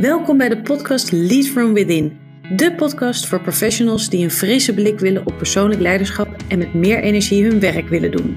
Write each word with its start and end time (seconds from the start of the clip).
Welkom 0.00 0.38
bij 0.38 0.48
de 0.48 0.60
podcast 0.60 1.12
Lead 1.12 1.46
From 1.46 1.74
Within. 1.74 2.18
De 2.56 2.74
podcast 2.74 3.26
voor 3.26 3.40
professionals 3.40 4.08
die 4.08 4.24
een 4.24 4.30
frisse 4.30 4.74
blik 4.74 4.98
willen 4.98 5.26
op 5.26 5.36
persoonlijk 5.36 5.80
leiderschap 5.80 6.36
en 6.48 6.58
met 6.58 6.74
meer 6.74 7.02
energie 7.02 7.44
hun 7.44 7.60
werk 7.60 7.88
willen 7.88 8.10
doen. 8.10 8.36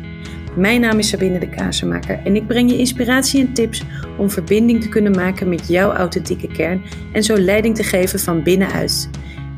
Mijn 0.55 0.81
naam 0.81 0.99
is 0.99 1.09
Sabine 1.09 1.39
de 1.39 1.49
Kazenmaker 1.49 2.19
en 2.23 2.35
ik 2.35 2.47
breng 2.47 2.71
je 2.71 2.77
inspiratie 2.77 3.41
en 3.41 3.53
tips 3.53 3.83
om 4.17 4.29
verbinding 4.29 4.81
te 4.81 4.89
kunnen 4.89 5.11
maken 5.11 5.49
met 5.49 5.67
jouw 5.67 5.91
authentieke 5.91 6.47
kern 6.47 6.81
en 7.13 7.23
zo 7.23 7.37
leiding 7.37 7.75
te 7.75 7.83
geven 7.83 8.19
van 8.19 8.43
binnenuit. 8.43 9.09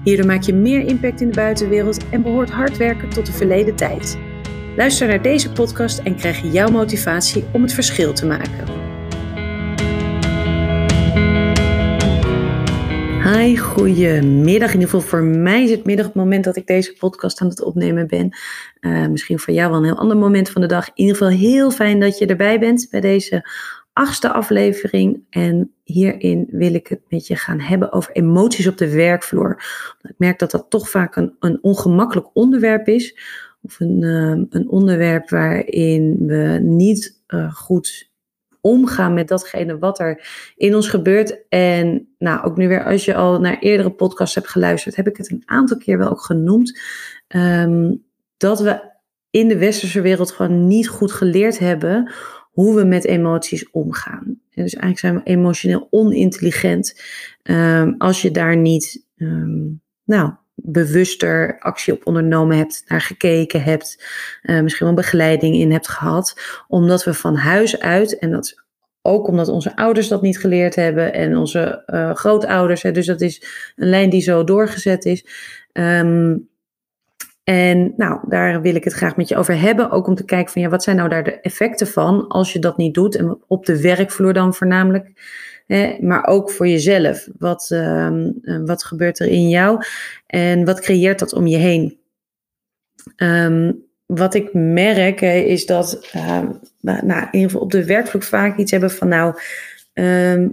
Hierdoor 0.04 0.25
maak 0.25 0.43
je 0.43 0.54
meer 0.54 0.86
impact 0.88 1.21
in 1.21 1.29
de 1.29 1.36
buitenwereld 1.36 2.09
en 2.09 2.21
behoort 2.21 2.50
hard 2.50 2.77
werken 2.77 3.09
tot 3.09 3.25
de 3.25 3.31
verleden 3.31 3.75
tijd. 3.75 4.18
Luister 4.75 5.07
naar 5.07 5.21
deze 5.21 5.52
podcast 5.52 6.00
en 6.00 6.16
krijg 6.16 6.54
jouw 6.54 6.70
motivatie 6.70 7.43
om 7.52 7.61
het 7.61 7.73
verschil 7.73 8.13
te 8.13 8.25
maken. 8.25 8.89
Hi, 13.34 13.58
goedemiddag. 13.58 14.74
In 14.74 14.80
ieder 14.80 14.90
geval 14.90 15.02
voor 15.02 15.24
mij 15.24 15.64
is 15.64 15.72
het 15.72 15.86
middag 15.86 16.06
het 16.06 16.16
moment 16.16 16.44
dat 16.44 16.56
ik 16.56 16.68
deze 16.68 16.94
podcast 16.94 17.42
aan 17.42 17.48
het 17.48 17.62
opnemen 17.62 18.08
ben. 18.08 18.38
Uh, 18.82 19.08
misschien 19.08 19.40
voor 19.40 19.54
jou 19.54 19.70
wel 19.70 19.80
een 19.80 19.86
heel 19.86 19.98
ander 19.98 20.18
moment 20.18 20.50
van 20.50 20.62
de 20.62 20.68
dag. 20.68 20.88
In 20.88 20.94
ieder 20.96 21.16
geval 21.16 21.34
heel 21.34 21.72
fijn 21.72 22.00
dat 22.00 22.18
je 22.18 22.26
erbij 22.26 22.60
bent 22.60 22.88
bij 22.92 23.02
deze 23.02 23.50
achtste 23.94 24.32
aflevering. 24.32 25.22
En 25.30 25.74
hierin 25.84 26.48
wil 26.52 26.74
ik 26.74 26.88
het 26.88 27.02
met 27.10 27.28
je 27.28 27.36
gaan 27.36 27.60
hebben 27.60 27.92
over 27.92 28.12
emoties 28.12 28.68
op 28.68 28.78
de 28.78 28.90
werkvloer. 28.90 29.64
Ik 30.02 30.16
merk 30.18 30.40
dat 30.40 30.52
dat 30.52 30.66
toch 30.70 30.90
vaak 30.90 31.16
een, 31.16 31.36
een 31.40 31.60
ongemakkelijk 31.62 32.27
onderwerp 32.34 32.88
is. 32.88 33.20
Of 33.62 33.80
een, 33.80 34.02
uh, 34.02 34.46
een 34.50 34.70
onderwerp 34.70 35.30
waarin 35.30 36.18
we 36.26 36.60
niet 36.62 37.22
uh, 37.27 37.54
goed 37.54 38.09
omgaan 38.62 39.13
met 39.13 39.27
datgene 39.27 39.77
wat 39.77 39.99
er 39.99 40.26
in 40.55 40.76
ons 40.76 40.88
gebeurt. 40.88 41.48
En 41.49 42.08
nou, 42.18 42.44
ook 42.44 42.58
nu 42.58 42.68
weer, 42.68 42.84
als 42.84 43.05
je 43.05 43.16
al 43.16 43.40
naar 43.40 43.59
eerdere 43.59 43.91
podcasts 43.91 44.35
hebt 44.35 44.48
geluisterd, 44.48 44.96
heb 44.96 45.07
ik 45.07 45.18
het 45.18 45.32
een 45.32 45.43
aantal 45.46 45.77
keer 45.77 45.98
wel 45.98 46.10
ook 46.10 46.21
genoemd. 46.21 46.80
Ehm, 47.27 47.96
dat 48.37 48.60
we 48.60 48.82
in 49.30 49.48
de 49.48 49.57
westerse 49.57 50.02
wereld 50.02 50.32
gewoon 50.32 50.68
niet 50.68 50.87
goed 50.87 51.12
geleerd 51.12 51.60
hebben 51.60 52.12
hoe 52.52 52.76
we 52.76 52.84
met 52.84 53.05
emoties 53.05 53.71
omgaan. 53.71 54.24
En 54.26 54.63
dus 54.63 54.76
eigenlijk 54.76 54.99
zijn 54.99 55.15
we 55.15 55.24
emotioneel 55.24 55.87
onintelligent 55.90 57.02
um, 57.43 57.96
als 57.98 58.21
je 58.21 58.32
daar 58.32 58.57
niet, 58.57 59.05
um, 59.15 59.82
nou, 60.04 60.34
bewuster 60.63 61.60
actie 61.60 61.93
op 61.93 62.07
ondernomen 62.07 62.57
hebt, 62.57 62.84
naar 62.88 63.02
gekeken 63.02 63.63
hebt, 63.63 64.03
uh, 64.44 64.62
misschien 64.62 64.85
wel 64.85 64.96
begeleiding 64.96 65.56
in 65.56 65.72
hebt 65.72 65.88
gehad, 65.88 66.41
omdat 66.68 67.03
we 67.03 67.13
van 67.13 67.35
huis 67.35 67.79
uit, 67.79 68.18
en 68.18 68.31
dat 68.31 68.63
ook 69.02 69.28
omdat 69.28 69.47
onze 69.47 69.75
ouders 69.75 70.07
dat 70.07 70.22
niet 70.22 70.40
geleerd 70.40 70.75
hebben 70.75 71.13
en 71.13 71.38
onze 71.38 71.84
uh, 71.88 72.13
grootouders, 72.13 72.81
hè, 72.81 72.91
dus 72.91 73.06
dat 73.06 73.22
is 73.22 73.44
een 73.75 73.90
lijn 73.90 74.09
die 74.09 74.22
zo 74.22 74.44
doorgezet 74.44 75.06
is. 75.06 75.25
Um, 75.74 76.50
en 77.50 77.94
nou, 77.97 78.19
daar 78.28 78.62
wil 78.62 78.75
ik 78.75 78.84
het 78.84 78.94
graag 78.94 79.16
met 79.16 79.28
je 79.28 79.35
over 79.35 79.59
hebben. 79.59 79.91
Ook 79.91 80.07
om 80.07 80.16
te 80.16 80.25
kijken 80.25 80.53
van 80.53 80.62
ja, 80.62 80.69
wat 80.69 80.84
zijn 80.84 80.96
nou 80.96 81.09
daar 81.09 81.24
de 81.24 81.40
effecten 81.40 81.88
van 81.88 82.28
als 82.28 82.53
je 82.53 82.59
dat 82.59 82.78
niet 82.78 82.94
doet. 82.94 83.16
En 83.16 83.44
op 83.47 83.66
de 83.66 83.81
werkvloer 83.81 84.34
dan 84.34 84.53
voornamelijk 84.53 85.12
maar 86.01 86.28
ook 86.28 86.51
voor 86.51 86.67
jezelf. 86.67 87.28
Wat, 87.38 87.67
ehm, 87.72 88.31
eh, 88.41 88.59
wat 88.66 88.84
gebeurt 88.84 89.19
er 89.19 89.28
in 89.28 89.50
jou 89.50 89.84
en 90.25 90.66
wat 90.66 90.79
creëert 90.79 91.19
dat 91.19 91.34
om 91.34 91.47
je 91.47 91.57
heen? 91.57 92.00
Ehm, 93.16 93.72
wat 94.06 94.34
ik 94.34 94.53
merk 94.53 95.22
is 95.22 95.66
dat 95.66 96.09
uh, 96.16 96.41
nou, 96.81 97.28
geval 97.31 97.62
op 97.62 97.72
de 97.72 97.85
werkvloer 97.85 98.23
vaak 98.23 98.57
iets 98.57 98.72
hebben 98.72 98.91
van 98.91 99.07
nou, 99.07 99.40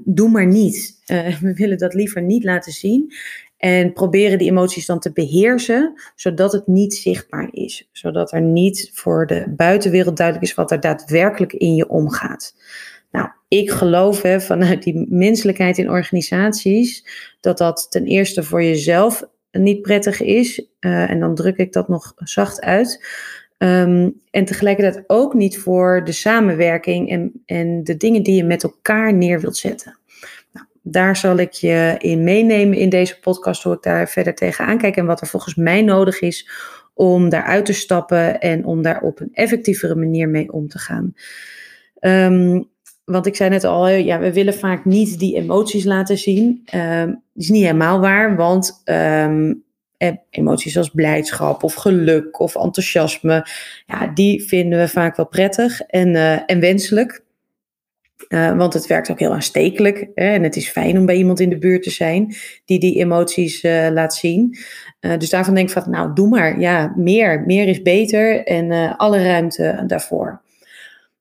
doe 0.04 0.30
maar 0.30 0.46
niet. 0.46 1.02
Uh, 1.06 1.38
we 1.40 1.54
willen 1.54 1.78
dat 1.78 1.94
liever 1.94 2.22
niet 2.22 2.44
laten 2.44 2.72
zien. 2.72 3.12
En 3.56 3.92
proberen 3.92 4.38
die 4.38 4.50
emoties 4.50 4.86
dan 4.86 5.00
te 5.00 5.12
beheersen, 5.12 6.02
zodat 6.14 6.52
het 6.52 6.66
niet 6.66 6.94
zichtbaar 6.94 7.48
is. 7.50 7.88
Zodat 7.92 8.32
er 8.32 8.40
niet 8.40 8.90
voor 8.94 9.26
de 9.26 9.44
buitenwereld 9.56 10.16
duidelijk 10.16 10.46
is 10.46 10.54
wat 10.54 10.70
er 10.70 10.80
daadwerkelijk 10.80 11.52
in 11.52 11.74
je 11.74 11.88
omgaat. 11.88 12.54
Nou, 13.10 13.28
ik 13.48 13.70
geloof 13.70 14.22
hè, 14.22 14.40
vanuit 14.40 14.82
die 14.82 15.06
menselijkheid 15.08 15.78
in 15.78 15.90
organisaties 15.90 17.08
dat 17.40 17.58
dat 17.58 17.86
ten 17.90 18.04
eerste 18.04 18.42
voor 18.42 18.62
jezelf 18.62 19.24
niet 19.50 19.82
prettig 19.82 20.20
is. 20.20 20.58
Uh, 20.80 21.10
en 21.10 21.20
dan 21.20 21.34
druk 21.34 21.56
ik 21.56 21.72
dat 21.72 21.88
nog 21.88 22.12
zacht 22.16 22.60
uit. 22.60 23.04
Um, 23.58 24.20
en 24.30 24.44
tegelijkertijd 24.44 25.04
ook 25.06 25.34
niet 25.34 25.58
voor 25.58 26.04
de 26.04 26.12
samenwerking 26.12 27.10
en, 27.10 27.42
en 27.46 27.84
de 27.84 27.96
dingen 27.96 28.22
die 28.22 28.34
je 28.34 28.44
met 28.44 28.62
elkaar 28.62 29.14
neer 29.14 29.40
wilt 29.40 29.56
zetten. 29.56 29.98
Nou, 30.52 30.66
daar 30.82 31.16
zal 31.16 31.36
ik 31.36 31.52
je 31.52 31.94
in 31.98 32.24
meenemen 32.24 32.78
in 32.78 32.88
deze 32.88 33.18
podcast, 33.20 33.62
hoe 33.62 33.74
ik 33.74 33.82
daar 33.82 34.08
verder 34.08 34.34
tegenaan 34.34 34.78
kijk 34.78 34.96
en 34.96 35.06
wat 35.06 35.20
er 35.20 35.26
volgens 35.26 35.54
mij 35.54 35.82
nodig 35.82 36.20
is 36.20 36.50
om 36.94 37.28
daaruit 37.28 37.66
te 37.66 37.72
stappen 37.72 38.40
en 38.40 38.64
om 38.64 38.82
daar 38.82 39.00
op 39.02 39.20
een 39.20 39.32
effectievere 39.32 39.94
manier 39.94 40.28
mee 40.28 40.52
om 40.52 40.68
te 40.68 40.78
gaan. 40.78 41.14
Um, 42.00 42.68
want 43.06 43.26
ik 43.26 43.36
zei 43.36 43.50
net 43.50 43.64
al, 43.64 43.88
ja, 43.88 44.18
we 44.18 44.32
willen 44.32 44.54
vaak 44.54 44.84
niet 44.84 45.18
die 45.18 45.36
emoties 45.36 45.84
laten 45.84 46.18
zien. 46.18 46.62
Um, 46.74 47.06
dat 47.06 47.42
is 47.42 47.48
niet 47.48 47.62
helemaal 47.62 48.00
waar, 48.00 48.36
want 48.36 48.82
um, 48.84 49.64
emoties 50.30 50.76
als 50.76 50.90
blijdschap 50.90 51.62
of 51.62 51.74
geluk 51.74 52.40
of 52.40 52.56
enthousiasme, 52.56 53.46
ja, 53.86 54.06
die 54.06 54.42
vinden 54.42 54.78
we 54.78 54.88
vaak 54.88 55.16
wel 55.16 55.26
prettig 55.26 55.80
en, 55.80 56.08
uh, 56.08 56.50
en 56.50 56.60
wenselijk. 56.60 57.24
Uh, 58.28 58.56
want 58.56 58.72
het 58.72 58.86
werkt 58.86 59.10
ook 59.10 59.18
heel 59.18 59.32
aanstekelijk. 59.32 60.08
Hè? 60.14 60.32
En 60.32 60.42
het 60.42 60.56
is 60.56 60.68
fijn 60.68 60.98
om 60.98 61.06
bij 61.06 61.16
iemand 61.16 61.40
in 61.40 61.48
de 61.48 61.58
buurt 61.58 61.82
te 61.82 61.90
zijn 61.90 62.34
die 62.64 62.78
die 62.78 62.98
emoties 62.98 63.62
laat 63.62 64.14
zien. 64.14 64.56
Dus 65.18 65.30
daarvan 65.30 65.54
denk 65.54 65.68
ik 65.68 65.82
van, 65.82 65.90
nou, 65.90 66.14
doe 66.14 66.28
maar. 66.28 66.60
Ja, 66.60 66.92
meer. 66.96 67.42
Meer 67.46 67.68
is 67.68 67.82
beter 67.82 68.44
en 68.44 68.96
alle 68.96 69.22
ruimte 69.22 69.84
daarvoor. 69.86 70.42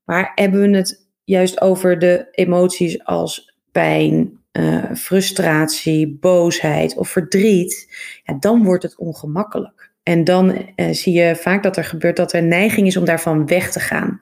Maar 0.03 0.31
hebben 0.35 0.61
we 0.61 0.77
het 0.77 1.04
juist 1.25 1.61
over 1.61 1.99
de 1.99 2.27
emoties 2.31 3.03
als 3.03 3.53
pijn, 3.71 4.39
uh, 4.51 4.83
frustratie, 4.93 6.17
boosheid 6.19 6.95
of 6.95 7.09
verdriet, 7.09 7.87
ja, 8.23 8.37
dan 8.39 8.63
wordt 8.63 8.83
het 8.83 8.97
ongemakkelijk. 8.97 9.91
En 10.03 10.23
dan 10.23 10.67
uh, 10.75 10.89
zie 10.91 11.13
je 11.13 11.35
vaak 11.35 11.63
dat 11.63 11.77
er 11.77 11.83
gebeurt 11.83 12.15
dat 12.15 12.33
er 12.33 12.43
neiging 12.43 12.87
is 12.87 12.97
om 12.97 13.05
daarvan 13.05 13.45
weg 13.45 13.71
te 13.71 13.79
gaan. 13.79 14.21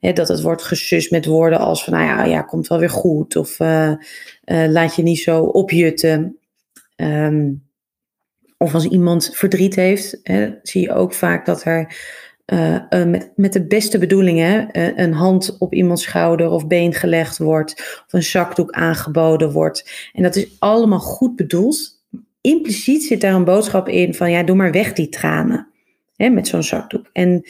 dat 0.00 0.28
het 0.28 0.40
wordt 0.40 0.62
gesust 0.62 1.10
met 1.10 1.26
woorden 1.26 1.58
als 1.58 1.84
van, 1.84 1.92
nou 1.92 2.04
ja, 2.06 2.24
ja 2.24 2.42
komt 2.42 2.66
wel 2.66 2.78
weer 2.78 2.90
goed. 2.90 3.36
Of 3.36 3.60
uh, 3.60 3.94
laat 4.44 4.94
je 4.94 5.02
niet 5.02 5.18
zo 5.18 5.42
opjutten. 5.42 6.38
Um, 6.96 7.66
of 8.56 8.74
als 8.74 8.84
iemand 8.84 9.30
verdriet 9.34 9.74
heeft, 9.74 10.20
zie 10.62 10.82
je 10.82 10.92
ook 10.92 11.12
vaak 11.12 11.46
dat 11.46 11.64
er 11.64 11.96
uh, 12.52 13.04
met, 13.04 13.32
met 13.36 13.52
de 13.52 13.66
beste 13.66 13.98
bedoelingen 13.98 14.68
uh, 14.72 14.98
een 14.98 15.12
hand 15.12 15.56
op 15.58 15.74
iemands 15.74 16.02
schouder 16.02 16.50
of 16.50 16.66
been 16.66 16.92
gelegd 16.92 17.38
wordt, 17.38 18.02
of 18.06 18.12
een 18.12 18.22
zakdoek 18.22 18.70
aangeboden 18.70 19.52
wordt. 19.52 20.10
En 20.12 20.22
dat 20.22 20.36
is 20.36 20.56
allemaal 20.58 21.00
goed 21.00 21.36
bedoeld. 21.36 22.04
Impliciet 22.40 23.04
zit 23.04 23.20
daar 23.20 23.34
een 23.34 23.44
boodschap 23.44 23.88
in 23.88 24.14
van 24.14 24.30
ja, 24.30 24.42
doe 24.42 24.56
maar 24.56 24.72
weg 24.72 24.92
die 24.92 25.08
tranen 25.08 25.68
hè, 26.16 26.28
met 26.28 26.48
zo'n 26.48 26.62
zakdoek. 26.62 27.10
En 27.12 27.42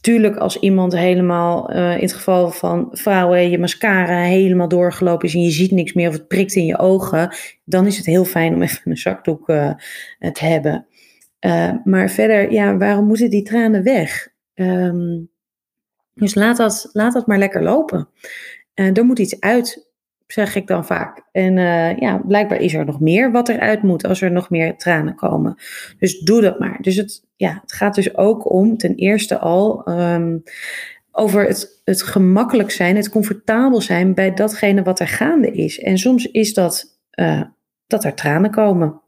tuurlijk 0.00 0.36
als 0.36 0.58
iemand 0.58 0.92
helemaal, 0.92 1.70
in 1.70 2.00
het 2.00 2.12
geval 2.12 2.50
van 2.50 2.88
vrouwen, 2.92 3.50
je 3.50 3.58
mascara 3.58 4.22
helemaal 4.22 4.68
doorgelopen 4.68 5.28
is 5.28 5.34
en 5.34 5.42
je 5.42 5.50
ziet 5.50 5.70
niks 5.70 5.92
meer 5.92 6.08
of 6.08 6.14
het 6.14 6.28
prikt 6.28 6.54
in 6.54 6.66
je 6.66 6.78
ogen, 6.78 7.34
dan 7.64 7.86
is 7.86 7.96
het 7.96 8.06
heel 8.06 8.24
fijn 8.24 8.54
om 8.54 8.62
even 8.62 8.90
een 8.90 8.96
zakdoek 8.96 9.46
te 10.32 10.44
hebben. 10.44 10.86
Uh, 11.46 11.72
maar 11.84 12.10
verder, 12.10 12.52
ja, 12.52 12.76
waarom 12.76 13.06
moeten 13.06 13.30
die 13.30 13.42
tranen 13.42 13.82
weg? 13.82 14.28
Um, 14.54 15.30
dus 16.14 16.34
laat 16.34 16.56
dat, 16.56 16.88
laat 16.92 17.12
dat 17.12 17.26
maar 17.26 17.38
lekker 17.38 17.62
lopen. 17.62 18.08
Uh, 18.74 18.96
er 18.96 19.04
moet 19.04 19.18
iets 19.18 19.40
uit, 19.40 19.90
zeg 20.26 20.54
ik 20.54 20.66
dan 20.66 20.86
vaak. 20.86 21.22
En 21.32 21.56
uh, 21.56 21.96
ja, 21.96 22.18
blijkbaar 22.18 22.60
is 22.60 22.74
er 22.74 22.84
nog 22.84 23.00
meer 23.00 23.30
wat 23.30 23.48
eruit 23.48 23.82
moet 23.82 24.06
als 24.06 24.20
er 24.20 24.30
nog 24.30 24.50
meer 24.50 24.76
tranen 24.76 25.14
komen. 25.14 25.54
Dus 25.98 26.18
doe 26.18 26.40
dat 26.40 26.58
maar. 26.58 26.78
Dus 26.80 26.96
het, 26.96 27.24
ja, 27.36 27.58
het 27.60 27.72
gaat 27.72 27.94
dus 27.94 28.16
ook 28.16 28.52
om, 28.52 28.76
ten 28.76 28.94
eerste 28.94 29.38
al, 29.38 29.88
um, 29.88 30.42
over 31.10 31.46
het, 31.46 31.80
het 31.84 32.02
gemakkelijk 32.02 32.70
zijn, 32.70 32.96
het 32.96 33.08
comfortabel 33.08 33.80
zijn 33.80 34.14
bij 34.14 34.34
datgene 34.34 34.82
wat 34.82 35.00
er 35.00 35.08
gaande 35.08 35.50
is. 35.50 35.78
En 35.80 35.98
soms 35.98 36.26
is 36.26 36.54
dat 36.54 36.98
dat 37.86 38.04
er 38.04 38.14
tranen 38.14 38.50
komen. 38.50 39.00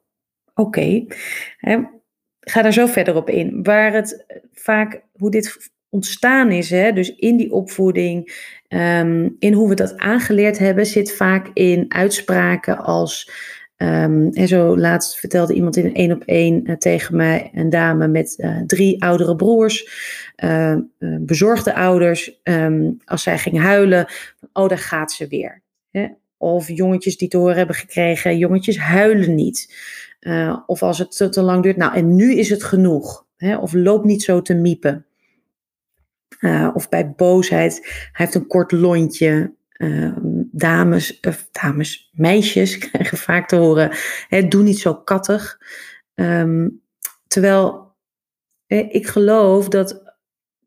Oké. 0.54 0.78
Okay 0.80 1.06
ga 2.44 2.62
daar 2.62 2.72
zo 2.72 2.86
verder 2.86 3.16
op 3.16 3.28
in. 3.28 3.62
Waar 3.62 3.92
het 3.92 4.24
vaak, 4.52 5.02
hoe 5.12 5.30
dit 5.30 5.70
ontstaan 5.88 6.50
is, 6.50 6.70
hè, 6.70 6.92
dus 6.92 7.14
in 7.14 7.36
die 7.36 7.52
opvoeding, 7.52 8.32
um, 8.68 9.36
in 9.38 9.52
hoe 9.52 9.68
we 9.68 9.74
dat 9.74 9.96
aangeleerd 9.96 10.58
hebben, 10.58 10.86
zit 10.86 11.12
vaak 11.12 11.50
in 11.52 11.84
uitspraken 11.88 12.78
als. 12.78 13.30
Um, 13.76 14.30
en 14.32 14.48
zo 14.48 14.78
laatst 14.78 15.18
vertelde 15.18 15.54
iemand 15.54 15.76
in 15.76 15.84
een 15.84 15.94
één 15.94 16.12
op 16.12 16.22
één 16.24 16.70
uh, 16.70 16.76
tegen 16.76 17.16
mij, 17.16 17.50
een 17.54 17.70
dame 17.70 18.08
met 18.08 18.34
uh, 18.38 18.60
drie 18.66 19.02
oudere 19.02 19.36
broers, 19.36 19.88
uh, 20.44 20.76
bezorgde 20.98 21.74
ouders. 21.74 22.40
Als 23.04 23.22
zij 23.22 23.38
ging 23.38 23.58
huilen, 23.60 24.06
oh, 24.52 24.68
daar 24.68 24.78
gaat 24.78 25.12
ze 25.12 25.26
weer. 25.26 25.62
Hè? 25.90 26.08
Of 26.42 26.68
jongetjes 26.68 27.16
die 27.16 27.28
te 27.28 27.36
horen 27.36 27.56
hebben 27.56 27.76
gekregen, 27.76 28.38
jongetjes 28.38 28.78
huilen 28.78 29.34
niet. 29.34 29.74
Uh, 30.20 30.58
of 30.66 30.82
als 30.82 30.98
het 30.98 31.32
te, 31.32 31.42
lang 31.42 31.62
duurt, 31.62 31.76
nou 31.76 31.94
en 31.94 32.14
nu 32.14 32.34
is 32.34 32.50
het 32.50 32.62
genoeg. 32.64 33.26
Hè? 33.36 33.56
Of 33.56 33.72
loop 33.72 34.04
niet 34.04 34.22
zo 34.22 34.42
te 34.42 34.54
miepen. 34.54 35.06
Uh, 36.40 36.70
of 36.74 36.88
bij 36.88 37.10
boosheid, 37.10 37.80
hij 37.82 38.10
heeft 38.12 38.34
een 38.34 38.46
kort 38.46 38.72
lontje. 38.72 39.54
Uh, 39.76 40.16
dames, 40.50 41.20
dames, 41.52 42.10
meisjes 42.12 42.78
krijgen 42.88 43.18
vaak 43.18 43.48
te 43.48 43.56
horen, 43.56 43.90
hè, 44.28 44.48
doe 44.48 44.62
niet 44.62 44.78
zo 44.78 44.94
kattig. 44.94 45.60
Um, 46.14 46.82
terwijl 47.26 47.94
ik 48.66 49.06
geloof 49.06 49.68
dat, 49.68 50.16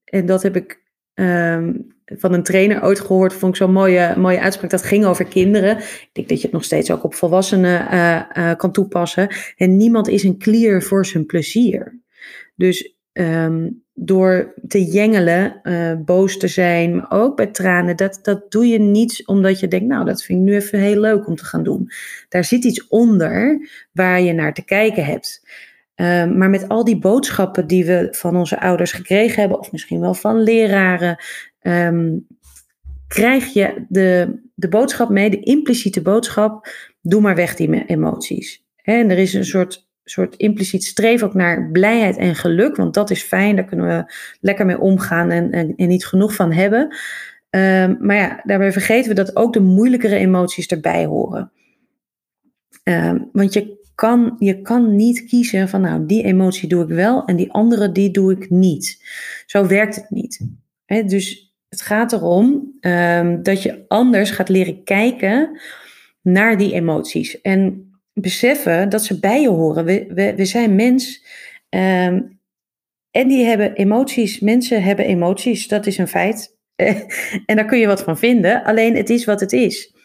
en 0.04 0.26
dat 0.26 0.44
heb 0.44 0.56
ik 0.56 0.84
um, 1.14 1.95
van 2.06 2.34
een 2.34 2.44
trainer 2.44 2.84
ooit 2.84 3.00
gehoord, 3.00 3.34
vond 3.34 3.52
ik 3.52 3.58
zo'n 3.58 3.72
mooie, 3.72 4.14
mooie 4.18 4.40
uitspraak. 4.40 4.72
Dat 4.72 4.84
ging 4.84 5.06
over 5.06 5.26
kinderen. 5.26 5.78
Ik 5.78 6.10
denk 6.12 6.30
dat 6.30 6.38
je 6.38 6.44
het 6.44 6.54
nog 6.54 6.64
steeds 6.64 6.92
ook 6.92 7.04
op 7.04 7.14
volwassenen 7.14 7.94
uh, 7.94 8.22
uh, 8.38 8.56
kan 8.56 8.72
toepassen. 8.72 9.28
En 9.58 9.78
niemand 9.78 10.08
is 10.08 10.24
een 10.24 10.38
klier 10.38 10.84
voor 10.84 11.06
zijn 11.06 11.26
plezier. 11.26 12.00
Dus 12.56 12.96
um, 13.14 13.84
door 13.94 14.54
te 14.68 14.84
jengelen, 14.84 15.60
uh, 15.64 15.92
boos 16.06 16.38
te 16.38 16.48
zijn, 16.48 16.96
maar 16.96 17.12
ook 17.12 17.36
bij 17.36 17.48
tranen, 17.48 17.96
dat, 17.96 18.20
dat 18.22 18.52
doe 18.52 18.68
je 18.68 18.80
niet 18.80 19.28
omdat 19.28 19.60
je 19.60 19.68
denkt, 19.68 19.88
nou, 19.88 20.06
dat 20.06 20.24
vind 20.24 20.40
ik 20.40 20.46
nu 20.46 20.56
even 20.56 20.80
heel 20.80 21.00
leuk 21.00 21.28
om 21.28 21.36
te 21.36 21.46
gaan 21.46 21.64
doen. 21.64 21.90
Daar 22.30 22.44
zit 22.44 22.64
iets 22.64 22.88
onder 22.88 23.68
waar 23.92 24.22
je 24.22 24.34
naar 24.34 24.54
te 24.54 24.66
kijken 24.66 25.06
hebt. 25.06 25.44
Um, 25.96 26.38
maar 26.38 26.50
met 26.50 26.68
al 26.68 26.84
die 26.84 27.00
boodschappen 27.00 27.68
die 27.68 27.86
we 27.86 28.08
van 28.12 28.36
onze 28.36 28.60
ouders 28.60 28.92
gekregen 28.92 29.40
hebben, 29.40 29.60
of 29.60 29.72
misschien 29.72 30.00
wel 30.00 30.14
van 30.14 30.44
leraren, 30.44 31.18
um, 31.68 32.28
krijg 33.08 33.54
je 33.54 33.86
de, 33.90 34.40
de 34.54 34.68
boodschap 34.68 35.10
mee, 35.10 35.30
de 35.30 35.40
impliciete 35.40 36.02
boodschap, 36.02 36.68
doe 37.02 37.22
maar 37.22 37.36
weg 37.36 37.56
die 37.56 37.86
emoties. 37.86 38.64
en 38.76 39.10
er 39.10 39.18
is 39.18 39.34
een 39.34 39.46
soort, 39.46 39.88
soort 40.04 40.36
impliciet 40.36 40.84
streef 40.84 41.24
ook 41.24 41.34
naar 41.34 41.70
blijheid 41.72 42.18
en 42.18 42.36
geluk, 42.36 42.76
want 42.76 42.94
dat 42.94 43.10
is 43.10 43.22
fijn, 43.22 43.56
daar 43.56 43.66
kunnen 43.66 43.88
we 43.88 44.14
lekker 44.40 44.66
mee 44.66 44.80
omgaan 44.80 45.30
en, 45.30 45.52
en, 45.52 45.88
niet 45.88 46.06
genoeg 46.06 46.36
van 46.36 46.52
hebben. 46.52 46.82
Um, 47.50 47.98
maar 48.00 48.16
ja, 48.16 48.42
daarbij 48.44 48.72
vergeten 48.72 49.10
we 49.10 49.16
dat 49.16 49.36
ook 49.36 49.54
de 49.54 49.60
moeilijkere 49.60 50.16
emoties 50.16 50.68
erbij 50.68 51.06
horen. 51.06 51.52
Um, 52.84 53.30
want 53.32 53.54
je 53.54 53.84
kan, 53.96 54.36
je 54.40 54.62
kan 54.62 54.96
niet 54.96 55.26
kiezen 55.26 55.70
van 55.70 55.82
nou, 55.82 56.06
die 56.06 56.24
emotie 56.24 56.70
doe 56.70 56.84
ik 56.84 56.90
wel 56.90 57.26
en 57.26 57.36
die 57.36 57.52
andere 57.52 57.92
die 57.92 58.12
doe 58.12 58.32
ik 58.32 58.50
niet. 58.50 59.04
Zo 59.46 59.68
werkt 59.68 59.96
het 59.96 60.10
niet. 60.10 60.48
dus 60.86 61.45
het 61.76 61.84
gaat 61.84 62.14
erom 62.14 62.78
um, 62.82 63.44
dat 63.44 63.64
je 63.64 63.86
anders 63.88 64.32
gaat 64.32 64.50
leren 64.50 64.84
kijken 64.84 65.60
naar 66.22 66.58
die 66.58 66.74
emoties. 66.74 67.42
En 67.42 67.92
beseffen 68.14 68.90
dat 68.90 69.04
ze 69.04 69.20
bij 69.20 69.42
je 69.42 69.50
horen. 69.50 69.86
We, 69.86 70.06
we, 70.14 70.36
we 70.36 70.46
zijn 70.46 70.76
mens. 70.76 71.26
Um, 71.70 72.40
en 73.12 73.28
die 73.28 73.46
hebben 73.46 73.74
emoties. 73.74 74.40
Mensen 74.40 74.84
hebben 74.84 75.06
emoties. 75.06 75.68
Dat 75.68 75.86
is 75.86 75.98
een 75.98 76.08
feit. 76.08 76.58
en 77.46 77.56
daar 77.56 77.66
kun 77.66 77.80
je 77.80 77.88
wat 77.88 78.04
van 78.04 78.18
vinden. 78.18 78.64
Alleen 78.64 78.96
het 78.96 79.10
is 79.10 79.26
wat 79.26 79.40
het 79.40 79.54
is. 79.54 79.96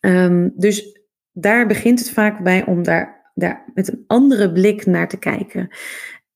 Um, 0.00 0.52
dus 0.56 1.00
daar 1.32 1.66
begint 1.66 1.98
het 1.98 2.10
vaak 2.10 2.42
bij 2.42 2.64
om 2.64 2.82
daar, 2.82 3.30
daar 3.34 3.70
met 3.74 3.88
een 3.88 4.04
andere 4.06 4.52
blik 4.52 4.86
naar 4.86 5.08
te 5.08 5.18
kijken. 5.18 5.68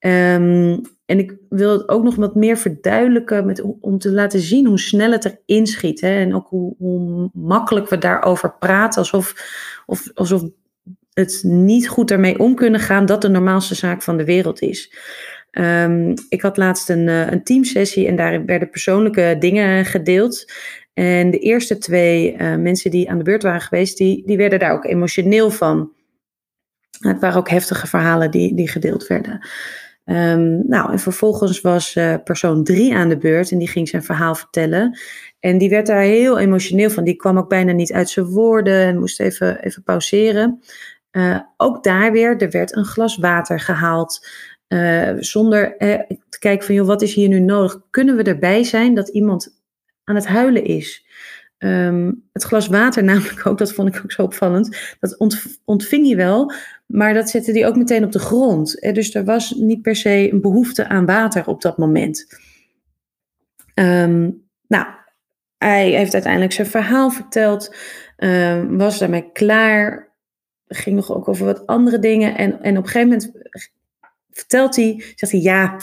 Um, 0.01 0.81
en 1.07 1.19
ik 1.19 1.37
wil 1.49 1.73
het 1.73 1.89
ook 1.89 2.03
nog 2.03 2.15
wat 2.15 2.35
meer 2.35 2.57
verduidelijken 2.57 3.47
met, 3.47 3.63
om 3.81 3.99
te 3.99 4.13
laten 4.13 4.41
zien 4.41 4.67
hoe 4.67 4.79
snel 4.79 5.11
het 5.11 5.39
erin 5.47 5.67
schiet. 5.67 6.01
Hè? 6.01 6.21
En 6.21 6.35
ook 6.35 6.49
hoe, 6.49 6.75
hoe 6.79 7.31
makkelijk 7.33 7.89
we 7.89 7.99
daarover 7.99 8.55
praten, 8.59 8.99
alsof, 8.99 9.35
of, 9.87 10.11
alsof 10.15 10.43
het 11.13 11.41
niet 11.45 11.89
goed 11.89 12.11
ermee 12.11 12.39
om 12.39 12.55
kunnen 12.55 12.81
gaan 12.81 13.07
dat 13.07 13.23
de 13.23 13.29
normaalste 13.29 13.75
zaak 13.75 14.03
van 14.03 14.17
de 14.17 14.25
wereld 14.25 14.63
is. 14.63 14.93
Um, 15.51 16.15
ik 16.29 16.43
had 16.43 16.57
laatst 16.57 16.89
een, 16.89 17.09
eh, 17.09 17.31
een 17.31 17.45
teamsessie 17.45 18.07
en 18.07 18.17
daarin 18.17 18.47
werden 18.47 18.71
persoonlijke 18.71 19.37
dingen 19.39 19.85
gedeeld. 19.85 20.53
En 20.95 21.31
de 21.31 21.39
eerste 21.39 21.79
twee 21.79 22.33
uh, 22.33 22.57
mensen 22.57 22.91
die 22.91 23.11
aan 23.11 23.19
de 23.19 23.25
beurt 23.25 23.43
waren 23.43 23.61
geweest, 23.61 23.97
die, 23.97 24.23
die 24.27 24.37
werden 24.37 24.59
daar 24.59 24.73
ook 24.73 24.85
emotioneel 24.85 25.51
van. 25.51 25.93
Het 26.99 27.21
waren 27.21 27.39
ook 27.39 27.49
heftige 27.49 27.87
verhalen 27.87 28.31
die, 28.31 28.55
die 28.55 28.69
gedeeld 28.69 29.07
werden. 29.07 29.47
Um, 30.11 30.69
nou, 30.69 30.93
en 30.93 30.99
vervolgens 30.99 31.61
was 31.61 31.95
uh, 31.95 32.15
persoon 32.25 32.65
drie 32.65 32.95
aan 32.95 33.09
de 33.09 33.19
beurt 33.19 33.51
en 33.51 33.59
die 33.59 33.69
ging 33.69 33.89
zijn 33.89 34.03
verhaal 34.03 34.35
vertellen. 34.35 34.99
En 35.41 35.59
die 35.59 35.71
werd 35.71 35.87
daar 35.87 36.01
heel 36.01 36.39
emotioneel 36.39 36.91
van. 36.91 37.05
Die 37.05 37.17
kwam 37.17 37.39
ook 37.39 37.49
bijna 37.49 37.73
niet 37.73 37.93
uit 37.93 38.09
zijn 38.09 38.27
woorden 38.27 38.81
en 38.85 38.99
moest 38.99 39.21
even, 39.21 39.63
even 39.63 39.83
pauzeren. 39.83 40.63
Uh, 41.13 41.41
ook 41.57 41.85
daar 41.85 42.13
weer, 42.13 42.37
er 42.37 42.51
werd 42.51 42.77
een 42.77 42.85
glas 42.85 43.17
water 43.17 43.61
gehaald. 43.61 44.29
Uh, 44.69 45.11
zonder 45.19 45.77
te 46.29 46.39
kijken 46.39 46.67
van, 46.67 46.75
joh, 46.75 46.87
wat 46.87 47.03
is 47.03 47.15
hier 47.15 47.29
nu 47.29 47.41
nodig? 47.41 47.81
Kunnen 47.91 48.17
we 48.17 48.23
erbij 48.23 48.65
zijn 48.65 48.95
dat 48.95 49.09
iemand 49.09 49.61
aan 50.05 50.15
het 50.15 50.27
huilen 50.27 50.65
is? 50.65 51.07
Um, 51.59 52.29
het 52.33 52.45
glas 52.45 52.67
water 52.67 53.05
namelijk 53.13 53.47
ook, 53.47 53.59
dat 53.59 53.73
vond 53.73 53.89
ik 53.89 54.01
ook 54.05 54.13
zo 54.13 54.23
opvallend. 54.23 54.97
Dat 55.01 55.17
ontving 55.65 56.09
je 56.09 56.17
wel, 56.17 56.53
maar 56.87 57.15
dat 57.15 57.31
zette 57.31 57.53
hij 57.53 57.67
ook 57.67 57.77
meteen 57.77 58.05
op 58.05 58.13
de 58.13 58.19
grond. 58.19 58.81
Dus 58.81 59.15
er 59.15 59.25
was 59.25 59.51
niet 59.51 59.83
per 59.83 59.97
se 59.97 60.33
een 60.33 60.41
behoefte 60.41 60.89
aan 60.89 61.07
water 61.07 61.47
op 61.47 61.63
dat 61.63 61.79
moment. 61.79 62.39
Um, 63.75 64.47
nou, 64.67 64.87
hij 65.59 65.91
heeft 65.91 66.13
uiteindelijk 66.13 66.53
zijn 66.53 66.67
verhaal 66.67 67.11
verteld, 67.11 67.75
um, 68.17 68.79
was 68.79 68.99
daarmee 68.99 69.33
klaar. 69.33 70.09
Ging 70.67 70.97
nog 70.97 71.13
ook 71.13 71.29
over 71.29 71.47
wat 71.47 71.67
andere 71.67 71.99
dingen. 71.99 72.37
En, 72.37 72.63
en 72.63 72.77
op 72.77 72.85
een 72.85 72.91
gegeven 72.91 73.09
moment 73.09 73.33
vertelt 74.31 74.77
hij, 74.77 75.03
zegt 75.15 75.33
hij 75.33 75.41
ja. 75.41 75.77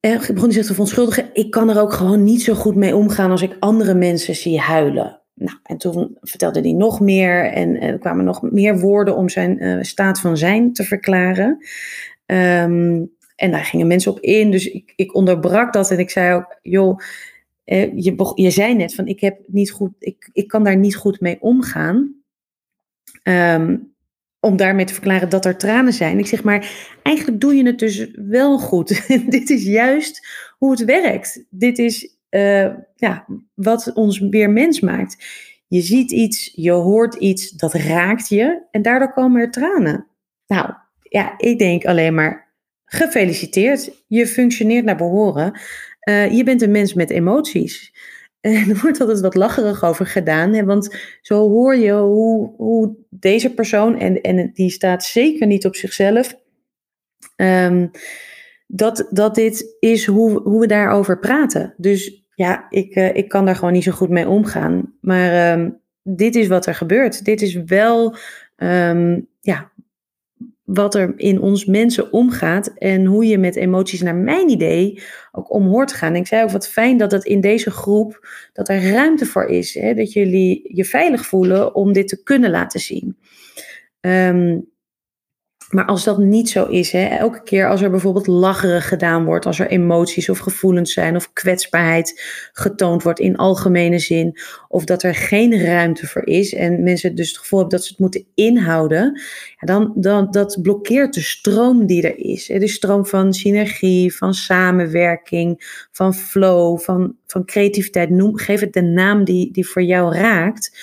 En 0.00 0.20
begon 0.34 0.52
zich 0.52 0.66
te 0.66 0.72
verontschuldigen. 0.72 1.30
Ik 1.32 1.50
kan 1.50 1.68
er 1.68 1.80
ook 1.80 1.92
gewoon 1.92 2.24
niet 2.24 2.42
zo 2.42 2.54
goed 2.54 2.74
mee 2.74 2.96
omgaan 2.96 3.30
als 3.30 3.42
ik 3.42 3.56
andere 3.58 3.94
mensen 3.94 4.34
zie 4.34 4.58
huilen. 4.58 5.20
Nou, 5.34 5.58
en 5.62 5.76
toen 5.76 6.16
vertelde 6.20 6.60
hij 6.60 6.72
nog 6.72 7.00
meer 7.00 7.44
en 7.44 7.80
er 7.80 7.98
kwamen 7.98 8.24
nog 8.24 8.42
meer 8.42 8.78
woorden 8.78 9.16
om 9.16 9.28
zijn 9.28 9.62
uh, 9.62 9.82
staat 9.82 10.20
van 10.20 10.36
zijn 10.36 10.72
te 10.72 10.84
verklaren. 10.84 11.66
Um, 12.26 13.10
en 13.36 13.50
daar 13.50 13.64
gingen 13.64 13.86
mensen 13.86 14.12
op 14.12 14.20
in, 14.20 14.50
dus 14.50 14.70
ik, 14.70 14.92
ik 14.96 15.14
onderbrak 15.14 15.72
dat 15.72 15.90
en 15.90 15.98
ik 15.98 16.10
zei 16.10 16.34
ook, 16.34 16.58
joh, 16.62 16.98
eh, 17.64 17.96
je, 17.96 18.32
je 18.34 18.50
zei 18.50 18.74
net 18.74 18.94
van 18.94 19.06
ik 19.06 19.20
heb 19.20 19.38
niet 19.46 19.70
goed, 19.70 19.92
ik, 19.98 20.30
ik 20.32 20.48
kan 20.48 20.64
daar 20.64 20.76
niet 20.76 20.96
goed 20.96 21.20
mee 21.20 21.40
omgaan. 21.40 22.14
Um, 23.22 23.94
om 24.40 24.56
daarmee 24.56 24.84
te 24.84 24.92
verklaren 24.92 25.28
dat 25.28 25.44
er 25.44 25.56
tranen 25.56 25.92
zijn. 25.92 26.18
Ik 26.18 26.26
zeg 26.26 26.42
maar, 26.42 26.70
eigenlijk 27.02 27.40
doe 27.40 27.54
je 27.54 27.66
het 27.66 27.78
dus 27.78 28.10
wel 28.14 28.58
goed. 28.58 29.06
Dit 29.30 29.50
is 29.50 29.64
juist 29.64 30.26
hoe 30.58 30.70
het 30.70 30.84
werkt. 30.84 31.44
Dit 31.50 31.78
is 31.78 32.16
uh, 32.30 32.68
ja, 32.94 33.26
wat 33.54 33.92
ons 33.94 34.18
weer 34.18 34.50
mens 34.50 34.80
maakt. 34.80 35.24
Je 35.66 35.80
ziet 35.80 36.10
iets, 36.10 36.52
je 36.54 36.70
hoort 36.70 37.14
iets, 37.14 37.50
dat 37.50 37.74
raakt 37.74 38.28
je 38.28 38.62
en 38.70 38.82
daardoor 38.82 39.12
komen 39.12 39.40
er 39.40 39.50
tranen. 39.50 40.06
Nou, 40.46 40.74
ja, 41.02 41.34
ik 41.36 41.58
denk 41.58 41.84
alleen 41.84 42.14
maar 42.14 42.52
gefeliciteerd. 42.84 44.04
Je 44.06 44.26
functioneert 44.26 44.84
naar 44.84 44.96
behoren. 44.96 45.60
Uh, 46.08 46.32
je 46.32 46.44
bent 46.44 46.62
een 46.62 46.70
mens 46.70 46.94
met 46.94 47.10
emoties. 47.10 47.92
En 48.40 48.70
er 48.70 48.78
wordt 48.82 49.00
altijd 49.00 49.20
wat 49.20 49.34
lacherig 49.34 49.84
over 49.84 50.06
gedaan. 50.06 50.52
Hè? 50.52 50.64
Want 50.64 50.96
zo 51.20 51.48
hoor 51.48 51.76
je 51.76 51.92
hoe, 51.92 52.54
hoe 52.56 52.96
deze 53.08 53.54
persoon, 53.54 53.98
en, 53.98 54.20
en 54.20 54.50
die 54.52 54.70
staat 54.70 55.04
zeker 55.04 55.46
niet 55.46 55.66
op 55.66 55.76
zichzelf, 55.76 56.38
um, 57.36 57.90
dat, 58.66 59.06
dat 59.10 59.34
dit 59.34 59.76
is 59.80 60.06
hoe, 60.06 60.40
hoe 60.42 60.60
we 60.60 60.66
daarover 60.66 61.18
praten. 61.18 61.74
Dus 61.76 62.24
ja, 62.34 62.66
ik, 62.70 62.96
uh, 62.96 63.14
ik 63.14 63.28
kan 63.28 63.44
daar 63.44 63.56
gewoon 63.56 63.72
niet 63.72 63.84
zo 63.84 63.92
goed 63.92 64.10
mee 64.10 64.28
omgaan. 64.28 64.94
Maar 65.00 65.58
um, 65.58 65.80
dit 66.02 66.36
is 66.36 66.46
wat 66.46 66.66
er 66.66 66.74
gebeurt. 66.74 67.24
Dit 67.24 67.42
is 67.42 67.54
wel 67.54 68.16
um, 68.56 69.28
ja, 69.40 69.69
wat 70.72 70.94
er 70.94 71.12
in 71.16 71.40
ons 71.40 71.64
mensen 71.64 72.12
omgaat 72.12 72.66
en 72.78 73.04
hoe 73.04 73.26
je 73.26 73.38
met 73.38 73.56
emoties, 73.56 74.02
naar 74.02 74.14
mijn 74.14 74.48
idee, 74.48 75.02
ook 75.32 75.52
om 75.52 75.66
hoort 75.66 75.88
te 75.88 75.94
gaan. 75.94 76.16
Ik 76.16 76.26
zei 76.26 76.42
ook 76.42 76.50
wat 76.50 76.68
fijn 76.68 76.96
dat 76.96 77.12
het 77.12 77.24
in 77.24 77.40
deze 77.40 77.70
groep, 77.70 78.26
dat 78.52 78.68
er 78.68 78.90
ruimte 78.90 79.26
voor 79.26 79.46
is. 79.46 79.74
Hè? 79.74 79.94
Dat 79.94 80.12
jullie 80.12 80.76
je 80.76 80.84
veilig 80.84 81.26
voelen 81.26 81.74
om 81.74 81.92
dit 81.92 82.08
te 82.08 82.22
kunnen 82.22 82.50
laten 82.50 82.80
zien. 82.80 83.16
Um, 84.00 84.68
Maar 85.70 85.84
als 85.84 86.04
dat 86.04 86.18
niet 86.18 86.50
zo 86.50 86.64
is, 86.64 86.92
hè, 86.92 87.04
elke 87.04 87.42
keer 87.42 87.68
als 87.68 87.82
er 87.82 87.90
bijvoorbeeld 87.90 88.26
lacherig 88.26 88.88
gedaan 88.88 89.24
wordt, 89.24 89.46
als 89.46 89.58
er 89.58 89.66
emoties 89.66 90.28
of 90.28 90.38
gevoelens 90.38 90.92
zijn 90.92 91.16
of 91.16 91.32
kwetsbaarheid 91.32 92.22
getoond 92.52 93.02
wordt 93.02 93.20
in 93.20 93.36
algemene 93.36 93.98
zin, 93.98 94.38
of 94.68 94.84
dat 94.84 95.02
er 95.02 95.14
geen 95.14 95.64
ruimte 95.64 96.06
voor 96.06 96.26
is 96.26 96.54
en 96.54 96.82
mensen 96.82 97.14
dus 97.14 97.28
het 97.28 97.38
gevoel 97.38 97.58
hebben 97.58 97.78
dat 97.78 97.86
ze 97.86 97.92
het 97.92 98.02
moeten 98.02 98.26
inhouden, 98.34 99.20
dan, 99.58 99.92
dan 99.96 100.30
dat 100.30 100.58
blokkeert 100.62 101.14
de 101.14 101.20
stroom 101.20 101.86
die 101.86 102.02
er 102.02 102.18
is. 102.18 102.46
De 102.46 102.68
stroom 102.68 103.06
van 103.06 103.32
synergie, 103.32 104.16
van 104.16 104.34
samenwerking, 104.34 105.86
van 105.92 106.14
flow, 106.14 106.78
van, 106.78 107.16
van 107.26 107.44
creativiteit. 107.44 108.10
Noem, 108.10 108.36
geef 108.36 108.60
het 108.60 108.72
de 108.72 108.82
naam 108.82 109.24
die, 109.24 109.52
die 109.52 109.68
voor 109.68 109.82
jou 109.82 110.14
raakt. 110.14 110.78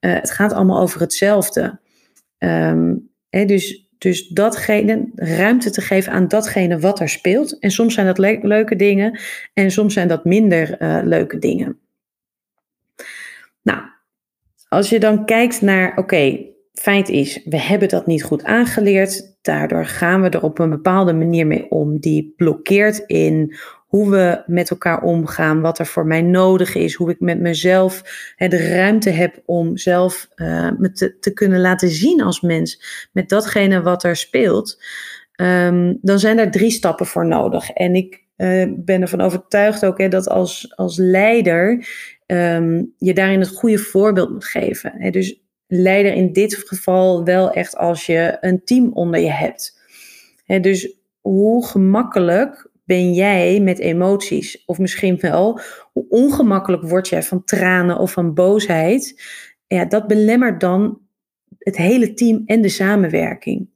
Uh, 0.00 0.14
het 0.14 0.30
gaat 0.30 0.52
allemaal 0.52 0.80
over 0.80 1.00
hetzelfde. 1.00 1.80
Um, 2.38 3.10
hè, 3.28 3.44
dus 3.44 3.90
dus 4.02 4.28
datgene, 4.28 5.10
ruimte 5.14 5.70
te 5.70 5.80
geven 5.80 6.12
aan 6.12 6.28
datgene 6.28 6.78
wat 6.78 7.00
er 7.00 7.08
speelt. 7.08 7.58
En 7.58 7.70
soms 7.70 7.94
zijn 7.94 8.06
dat 8.06 8.18
leuke 8.42 8.76
dingen 8.76 9.18
en 9.52 9.70
soms 9.70 9.94
zijn 9.94 10.08
dat 10.08 10.24
minder 10.24 10.82
uh, 10.82 11.00
leuke 11.04 11.38
dingen. 11.38 11.78
Nou, 13.62 13.80
als 14.68 14.88
je 14.88 15.00
dan 15.00 15.24
kijkt 15.24 15.60
naar, 15.60 15.98
oké, 15.98 16.46
feit 16.72 17.08
is, 17.08 17.40
we 17.44 17.60
hebben 17.60 17.88
dat 17.88 18.06
niet 18.06 18.24
goed 18.24 18.44
aangeleerd. 18.44 19.36
Daardoor 19.42 19.86
gaan 19.86 20.22
we 20.22 20.28
er 20.28 20.42
op 20.42 20.58
een 20.58 20.70
bepaalde 20.70 21.12
manier 21.12 21.46
mee 21.46 21.70
om. 21.70 21.98
Die 22.00 22.34
blokkeert 22.36 22.98
in 23.06 23.56
hoe 23.92 24.10
we 24.10 24.42
met 24.46 24.70
elkaar 24.70 25.02
omgaan, 25.02 25.60
wat 25.60 25.78
er 25.78 25.86
voor 25.86 26.06
mij 26.06 26.22
nodig 26.22 26.74
is, 26.74 26.94
hoe 26.94 27.10
ik 27.10 27.20
met 27.20 27.40
mezelf 27.40 28.02
hè, 28.36 28.48
de 28.48 28.68
ruimte 28.68 29.10
heb 29.10 29.42
om 29.44 29.76
zelf 29.76 30.28
uh, 30.36 30.70
me 30.78 30.92
te, 30.92 31.18
te, 31.18 31.32
kunnen 31.32 31.60
laten 31.60 31.88
zien 31.88 32.22
als 32.22 32.40
mens 32.40 32.82
met 33.12 33.28
datgene 33.28 33.82
wat 33.82 34.04
er 34.04 34.16
speelt, 34.16 34.82
um, 35.36 35.98
dan 36.00 36.18
zijn 36.18 36.38
er 36.38 36.50
drie 36.50 36.70
stappen 36.70 37.06
voor 37.06 37.26
nodig. 37.26 37.70
En 37.70 37.94
ik 37.94 38.24
uh, 38.36 38.72
ben 38.76 39.02
ervan 39.02 39.20
overtuigd 39.20 39.84
ook 39.84 39.98
hè, 39.98 40.08
dat 40.08 40.28
als, 40.28 40.76
als 40.76 40.96
leider 40.96 41.88
um, 42.26 42.94
je 42.98 43.14
daarin 43.14 43.40
het 43.40 43.56
goede 43.56 43.78
voorbeeld 43.78 44.30
moet 44.30 44.44
geven. 44.44 44.92
Hè. 44.96 45.10
Dus 45.10 45.40
leider 45.66 46.12
in 46.12 46.32
dit 46.32 46.54
geval 46.54 47.24
wel 47.24 47.50
echt 47.50 47.76
als 47.76 48.06
je 48.06 48.36
een 48.40 48.64
team 48.64 48.92
onder 48.92 49.20
je 49.20 49.32
hebt. 49.32 49.80
Dus 50.46 50.96
hoe 51.20 51.66
gemakkelijk 51.66 52.70
ben 52.84 53.12
jij 53.12 53.60
met 53.60 53.78
emoties? 53.78 54.62
Of 54.66 54.78
misschien 54.78 55.18
wel, 55.20 55.60
hoe 55.92 56.08
ongemakkelijk 56.08 56.82
word 56.82 57.08
jij 57.08 57.22
van 57.22 57.44
tranen 57.44 57.98
of 57.98 58.12
van 58.12 58.34
boosheid? 58.34 59.22
Ja, 59.66 59.84
dat 59.84 60.06
belemmert 60.06 60.60
dan 60.60 61.00
het 61.58 61.76
hele 61.76 62.14
team 62.14 62.42
en 62.46 62.60
de 62.60 62.68
samenwerking. 62.68 63.68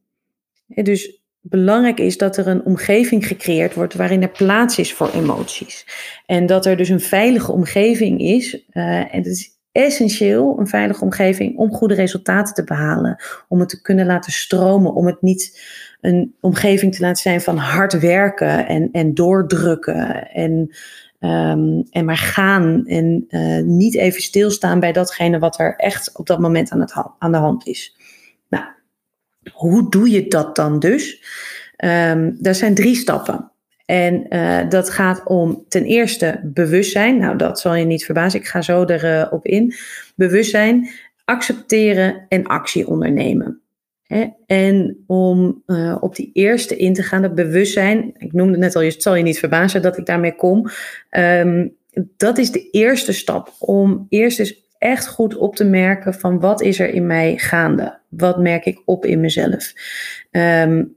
Dus 0.67 1.23
belangrijk 1.41 1.99
is 1.99 2.17
dat 2.17 2.37
er 2.37 2.47
een 2.47 2.65
omgeving 2.65 3.27
gecreëerd 3.27 3.75
wordt 3.75 3.95
waarin 3.95 4.23
er 4.23 4.31
plaats 4.31 4.79
is 4.79 4.93
voor 4.93 5.11
emoties. 5.11 5.87
En 6.27 6.47
dat 6.47 6.67
er 6.67 6.77
dus 6.77 6.89
een 6.89 7.01
veilige 7.01 7.53
omgeving 7.53 8.21
is. 8.21 8.55
Uh, 8.55 8.99
en 8.99 9.09
het 9.11 9.27
is 9.27 9.55
essentieel, 9.73 10.59
een 10.59 10.67
veilige 10.67 11.05
omgeving, 11.05 11.57
om 11.57 11.73
goede 11.73 11.95
resultaten 11.95 12.55
te 12.55 12.65
behalen. 12.65 13.23
Om 13.49 13.61
het 13.61 13.69
te 13.69 13.83
kunnen 13.83 14.07
laten 14.07 14.33
stromen, 14.33 14.95
om 14.95 15.07
het 15.07 15.23
niet 15.23 15.61
een 16.01 16.35
omgeving 16.41 16.95
te 16.95 17.01
laten 17.01 17.23
zijn 17.23 17.41
van 17.41 17.57
hard 17.57 17.99
werken 17.99 18.67
en, 18.67 18.89
en 18.93 19.15
doordrukken 19.15 20.31
en, 20.31 20.77
um, 21.21 21.85
en 21.91 22.05
maar 22.05 22.17
gaan 22.17 22.87
en 22.87 23.25
uh, 23.29 23.63
niet 23.63 23.97
even 23.97 24.23
stilstaan 24.23 24.81
bij 24.81 24.93
datgene 24.93 25.39
wat 25.39 25.59
er 25.59 25.77
echt 25.77 26.19
op 26.19 26.27
dat 26.27 26.39
moment 26.39 26.71
aan, 26.71 26.81
het, 26.81 26.95
aan 27.19 27.33
de 27.33 27.39
hand 27.39 27.67
is. 27.67 27.97
Nou, 28.49 28.65
hoe 29.53 29.91
doe 29.91 30.11
je 30.11 30.29
dat 30.29 30.57
dan 30.57 30.79
dus? 30.79 31.25
Um, 31.85 32.39
er 32.43 32.55
zijn 32.55 32.75
drie 32.75 32.95
stappen. 32.95 33.51
En 33.85 34.27
uh, 34.29 34.69
dat 34.69 34.91
gaat 34.91 35.27
om 35.27 35.65
ten 35.69 35.85
eerste 35.85 36.41
bewustzijn. 36.45 37.19
Nou, 37.19 37.37
dat 37.37 37.61
zal 37.61 37.75
je 37.75 37.85
niet 37.85 38.05
verbazen. 38.05 38.41
Ik 38.41 38.47
ga 38.47 38.63
zo 38.63 38.85
erop 38.85 39.47
uh, 39.47 39.57
in. 39.57 39.75
Bewustzijn, 40.15 40.89
accepteren 41.25 42.27
en 42.29 42.47
actie 42.47 42.87
ondernemen. 42.87 43.61
En 44.47 45.05
om 45.07 45.63
uh, 45.67 45.97
op 46.01 46.17
die 46.17 46.31
eerste 46.33 46.77
in 46.77 46.95
te 46.95 47.03
gaan, 47.03 47.23
dat 47.23 47.35
bewustzijn, 47.35 48.13
ik 48.19 48.33
noemde 48.33 48.59
net 48.59 48.77
al, 48.77 48.83
het 48.83 49.03
zal 49.03 49.15
je 49.15 49.23
niet 49.23 49.39
verbazen 49.39 49.83
dat 49.83 49.99
ik 49.99 50.07
daarmee 50.07 50.35
kom. 50.35 50.67
Um, 51.11 51.77
dat 52.17 52.39
is 52.39 52.51
de 52.51 52.71
eerste 52.71 53.13
stap 53.13 53.55
om 53.59 54.07
eerst 54.09 54.39
eens 54.39 54.65
echt 54.79 55.09
goed 55.09 55.37
op 55.37 55.57
te 55.57 55.65
merken 55.65 56.15
van 56.15 56.41
wat 56.41 56.63
is 56.63 56.79
er 56.79 56.89
in 56.89 57.07
mij 57.07 57.37
gaande? 57.37 57.99
Wat 58.09 58.39
merk 58.39 58.65
ik 58.65 58.83
op 58.85 59.05
in 59.05 59.21
mezelf? 59.21 59.73
Um, 60.31 60.97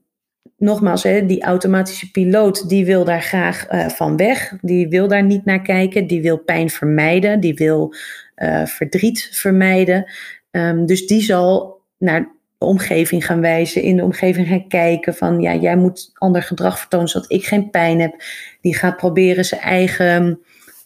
nogmaals, 0.57 1.03
hè, 1.03 1.25
die 1.25 1.43
automatische 1.43 2.11
piloot, 2.11 2.69
die 2.69 2.85
wil 2.85 3.03
daar 3.03 3.21
graag 3.21 3.71
uh, 3.71 3.87
van 3.87 4.17
weg. 4.17 4.53
Die 4.61 4.87
wil 4.87 5.07
daar 5.07 5.23
niet 5.23 5.45
naar 5.45 5.61
kijken. 5.61 6.07
Die 6.07 6.21
wil 6.21 6.37
pijn 6.37 6.69
vermijden. 6.69 7.39
Die 7.39 7.53
wil 7.53 7.93
uh, 8.35 8.65
verdriet 8.65 9.29
vermijden. 9.31 10.11
Um, 10.51 10.85
dus 10.85 11.07
die 11.07 11.21
zal 11.21 11.81
naar 11.97 12.37
omgeving 12.65 13.25
gaan 13.25 13.41
wijzen, 13.41 13.81
in 13.81 13.95
de 13.95 14.03
omgeving 14.03 14.47
gaan 14.47 14.67
kijken 14.67 15.15
van 15.15 15.41
ja, 15.41 15.55
jij 15.55 15.75
moet 15.75 16.09
ander 16.13 16.43
gedrag 16.43 16.79
vertonen 16.79 17.07
zodat 17.07 17.31
ik 17.31 17.45
geen 17.45 17.69
pijn 17.69 17.99
heb. 17.99 18.23
Die 18.61 18.75
gaat 18.75 18.97
proberen 18.97 19.45
zijn 19.45 19.61
eigen 19.61 20.39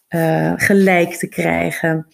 uh, 0.10 0.54
gelijk 0.56 1.14
te 1.14 1.28
krijgen. 1.28 2.08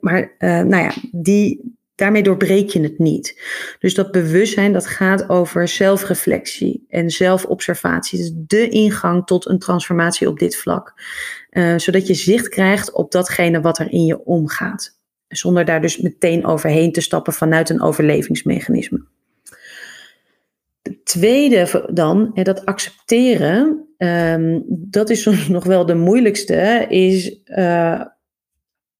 Maar 0.00 0.34
uh, 0.38 0.60
nou 0.60 0.82
ja, 0.82 0.92
die, 1.12 1.74
daarmee 1.94 2.22
doorbreek 2.22 2.68
je 2.68 2.80
het 2.80 2.98
niet. 2.98 3.42
Dus 3.78 3.94
dat 3.94 4.12
bewustzijn, 4.12 4.72
dat 4.72 4.86
gaat 4.86 5.28
over 5.28 5.68
zelfreflectie 5.68 6.84
en 6.88 7.10
zelfobservatie. 7.10 8.18
Dus 8.18 8.32
de 8.34 8.68
ingang 8.68 9.26
tot 9.26 9.48
een 9.48 9.58
transformatie 9.58 10.28
op 10.28 10.38
dit 10.38 10.56
vlak. 10.56 11.02
Uh, 11.50 11.78
zodat 11.78 12.06
je 12.06 12.14
zicht 12.14 12.48
krijgt 12.48 12.92
op 12.92 13.12
datgene 13.12 13.60
wat 13.60 13.78
er 13.78 13.90
in 13.90 14.04
je 14.04 14.24
omgaat. 14.24 14.93
Zonder 15.28 15.64
daar 15.64 15.80
dus 15.80 15.98
meteen 15.98 16.46
overheen 16.46 16.92
te 16.92 17.00
stappen 17.00 17.32
vanuit 17.32 17.70
een 17.70 17.82
overlevingsmechanisme. 17.82 19.04
De 20.82 21.02
tweede 21.02 21.90
dan, 21.92 22.30
dat 22.34 22.66
accepteren, 22.66 23.86
um, 23.98 24.64
dat 24.68 25.10
is 25.10 25.22
soms 25.22 25.48
nog 25.58 25.64
wel 25.64 25.86
de 25.86 25.94
moeilijkste, 25.94 26.86
is 26.88 27.40
uh, 27.46 28.00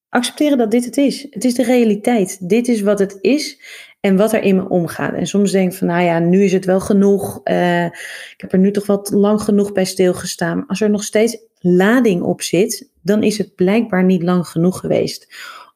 accepteren 0.09 0.59
dat 0.59 0.71
dit 0.71 0.85
het 0.85 0.97
is. 0.97 1.27
Het 1.31 1.45
is 1.45 1.55
de 1.55 1.65
realiteit. 1.65 2.49
Dit 2.49 2.69
is 2.69 2.81
wat 2.81 2.99
het 2.99 3.19
is 3.21 3.61
en 4.01 4.17
wat 4.17 4.33
er 4.33 4.43
in 4.43 4.57
me 4.57 4.69
omgaat. 4.69 5.15
En 5.15 5.27
soms 5.27 5.51
denk 5.51 5.73
ik 5.73 5.79
van, 5.79 5.87
nou 5.87 6.03
ja, 6.03 6.19
nu 6.19 6.43
is 6.43 6.53
het 6.53 6.65
wel 6.65 6.81
genoeg. 6.81 7.41
Uh, 7.45 7.85
ik 7.85 8.35
heb 8.37 8.53
er 8.53 8.59
nu 8.59 8.71
toch 8.71 8.87
wat 8.87 9.11
lang 9.11 9.43
genoeg 9.43 9.73
bij 9.73 9.85
stilgestaan. 9.85 10.67
Als 10.67 10.81
er 10.81 10.91
nog 10.91 11.05
steeds 11.05 11.39
lading 11.59 12.23
op 12.23 12.43
zit, 12.43 12.89
dan 13.03 13.23
is 13.23 13.39
het 13.39 13.55
blijkbaar 13.55 14.05
niet 14.05 14.23
lang 14.23 14.47
genoeg 14.47 14.81
geweest 14.81 15.27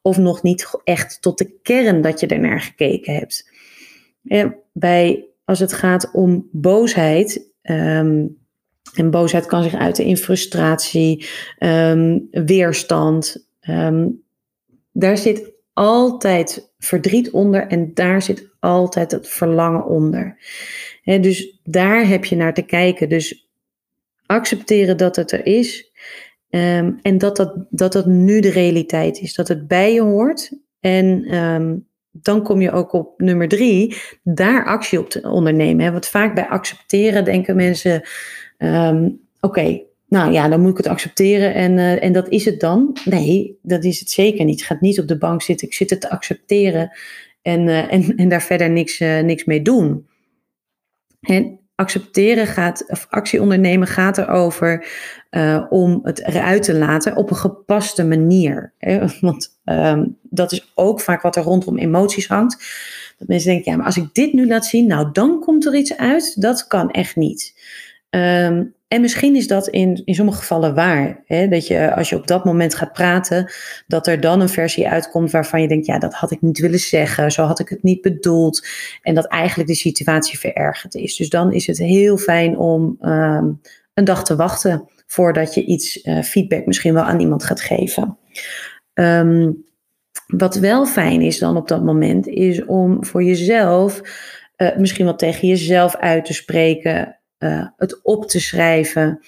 of 0.02 0.16
nog 0.16 0.42
niet 0.42 0.70
echt 0.84 1.22
tot 1.22 1.38
de 1.38 1.58
kern 1.62 2.00
dat 2.00 2.20
je 2.20 2.26
ernaar 2.26 2.60
gekeken 2.60 3.14
hebt. 3.14 3.50
bij, 4.72 5.24
als 5.44 5.58
het 5.58 5.72
gaat 5.72 6.10
om 6.12 6.48
boosheid, 6.52 7.50
um, 7.62 8.38
en 8.94 9.10
boosheid 9.10 9.46
kan 9.46 9.62
zich 9.62 9.74
uiten 9.74 10.04
in 10.04 10.16
frustratie, 10.16 11.28
um, 11.58 12.28
weerstand, 12.30 13.48
um, 13.68 14.22
daar 14.92 15.18
zit 15.18 15.52
altijd 15.72 16.72
verdriet 16.78 17.30
onder 17.30 17.66
en 17.66 17.94
daar 17.94 18.22
zit 18.22 18.48
altijd 18.60 19.10
het 19.10 19.28
verlangen 19.28 19.86
onder. 19.86 20.36
dus 21.04 21.60
daar 21.64 22.06
heb 22.06 22.24
je 22.24 22.36
naar 22.36 22.54
te 22.54 22.62
kijken. 22.62 23.08
Dus 23.08 23.48
accepteren 24.26 24.96
dat 24.96 25.16
het 25.16 25.32
er 25.32 25.46
is 25.46 25.87
Um, 26.50 26.98
en 27.02 27.18
dat 27.18 27.36
dat, 27.36 27.54
dat 27.70 27.92
dat 27.92 28.06
nu 28.06 28.40
de 28.40 28.50
realiteit 28.50 29.20
is, 29.20 29.34
dat 29.34 29.48
het 29.48 29.68
bij 29.68 29.92
je 29.92 30.00
hoort. 30.00 30.52
En 30.80 31.34
um, 31.34 31.86
dan 32.10 32.42
kom 32.42 32.60
je 32.60 32.70
ook 32.70 32.92
op 32.92 33.20
nummer 33.20 33.48
drie, 33.48 33.96
daar 34.22 34.64
actie 34.64 34.98
op 34.98 35.10
te 35.10 35.28
ondernemen. 35.28 35.84
Hè? 35.84 35.92
Want 35.92 36.06
vaak 36.06 36.34
bij 36.34 36.48
accepteren 36.48 37.24
denken 37.24 37.56
mensen, 37.56 38.02
um, 38.58 39.20
oké, 39.40 39.82
nou 40.06 40.32
ja, 40.32 40.48
dan 40.48 40.60
moet 40.60 40.70
ik 40.70 40.76
het 40.76 40.86
accepteren 40.86 41.54
en, 41.54 41.72
uh, 41.72 42.04
en 42.04 42.12
dat 42.12 42.28
is 42.28 42.44
het 42.44 42.60
dan. 42.60 42.96
Nee, 43.04 43.58
dat 43.62 43.84
is 43.84 44.00
het 44.00 44.10
zeker 44.10 44.44
niet. 44.44 44.60
Ik 44.60 44.66
ga 44.66 44.76
niet 44.80 45.00
op 45.00 45.08
de 45.08 45.18
bank 45.18 45.42
zitten, 45.42 45.66
ik 45.66 45.74
zit 45.74 45.90
het 45.90 46.00
te 46.00 46.10
accepteren 46.10 46.90
en, 47.42 47.66
uh, 47.66 47.92
en, 47.92 48.16
en 48.16 48.28
daar 48.28 48.42
verder 48.42 48.70
niks, 48.70 49.00
uh, 49.00 49.20
niks 49.20 49.44
mee 49.44 49.62
doen. 49.62 50.06
En 51.20 51.60
accepteren 51.78 52.46
gaat, 52.46 52.84
of 52.88 53.06
actie 53.10 53.42
ondernemen 53.42 53.88
gaat 53.88 54.18
erover 54.18 54.86
uh, 55.30 55.66
om 55.68 56.00
het 56.02 56.18
eruit 56.18 56.62
te 56.62 56.74
laten 56.74 57.16
op 57.16 57.30
een 57.30 57.36
gepaste 57.36 58.04
manier. 58.04 58.72
Want 59.20 59.58
um, 59.64 60.16
dat 60.22 60.52
is 60.52 60.72
ook 60.74 61.00
vaak 61.00 61.22
wat 61.22 61.36
er 61.36 61.42
rondom 61.42 61.78
emoties 61.78 62.28
hangt. 62.28 62.56
Dat 63.18 63.28
mensen 63.28 63.50
denken, 63.50 63.70
ja, 63.70 63.76
maar 63.76 63.86
als 63.86 63.96
ik 63.96 64.08
dit 64.14 64.32
nu 64.32 64.46
laat 64.46 64.66
zien, 64.66 64.86
nou 64.86 65.08
dan 65.12 65.40
komt 65.40 65.66
er 65.66 65.74
iets 65.74 65.96
uit. 65.96 66.42
Dat 66.42 66.66
kan 66.66 66.90
echt 66.90 67.16
niet. 67.16 67.54
Um, 68.10 68.74
en 68.88 69.00
misschien 69.00 69.36
is 69.36 69.46
dat 69.46 69.68
in, 69.68 70.02
in 70.04 70.14
sommige 70.14 70.38
gevallen 70.38 70.74
waar. 70.74 71.22
Hè? 71.26 71.48
Dat 71.48 71.66
je 71.66 71.94
als 71.94 72.08
je 72.08 72.16
op 72.16 72.26
dat 72.26 72.44
moment 72.44 72.74
gaat 72.74 72.92
praten, 72.92 73.52
dat 73.86 74.06
er 74.06 74.20
dan 74.20 74.40
een 74.40 74.48
versie 74.48 74.88
uitkomt 74.88 75.30
waarvan 75.30 75.62
je 75.62 75.68
denkt, 75.68 75.86
ja, 75.86 75.98
dat 75.98 76.14
had 76.14 76.30
ik 76.30 76.40
niet 76.40 76.58
willen 76.58 76.78
zeggen, 76.78 77.32
zo 77.32 77.42
had 77.42 77.58
ik 77.58 77.68
het 77.68 77.82
niet 77.82 78.00
bedoeld. 78.00 78.66
En 79.02 79.14
dat 79.14 79.26
eigenlijk 79.26 79.68
de 79.68 79.76
situatie 79.76 80.38
verergerd 80.38 80.94
is. 80.94 81.16
Dus 81.16 81.28
dan 81.28 81.52
is 81.52 81.66
het 81.66 81.78
heel 81.78 82.16
fijn 82.16 82.58
om 82.58 82.96
ehm, 83.00 83.44
een 83.94 84.04
dag 84.04 84.24
te 84.24 84.36
wachten 84.36 84.88
voordat 85.06 85.54
je 85.54 85.64
iets 85.64 86.04
uh, 86.04 86.22
feedback 86.22 86.66
misschien 86.66 86.94
wel 86.94 87.02
aan 87.02 87.20
iemand 87.20 87.44
gaat 87.44 87.60
geven. 87.60 88.18
Ehm, 88.94 89.52
wat 90.26 90.54
wel 90.54 90.86
fijn 90.86 91.20
is 91.20 91.38
dan 91.38 91.56
op 91.56 91.68
dat 91.68 91.84
moment, 91.84 92.26
is 92.26 92.64
om 92.64 93.04
voor 93.04 93.22
jezelf 93.22 94.00
uh, 94.56 94.76
misschien 94.76 95.04
wel 95.04 95.16
tegen 95.16 95.48
jezelf 95.48 95.96
uit 95.96 96.24
te 96.24 96.34
spreken, 96.34 97.17
uh, 97.38 97.66
het 97.76 98.02
op 98.02 98.26
te 98.26 98.40
schrijven, 98.40 99.20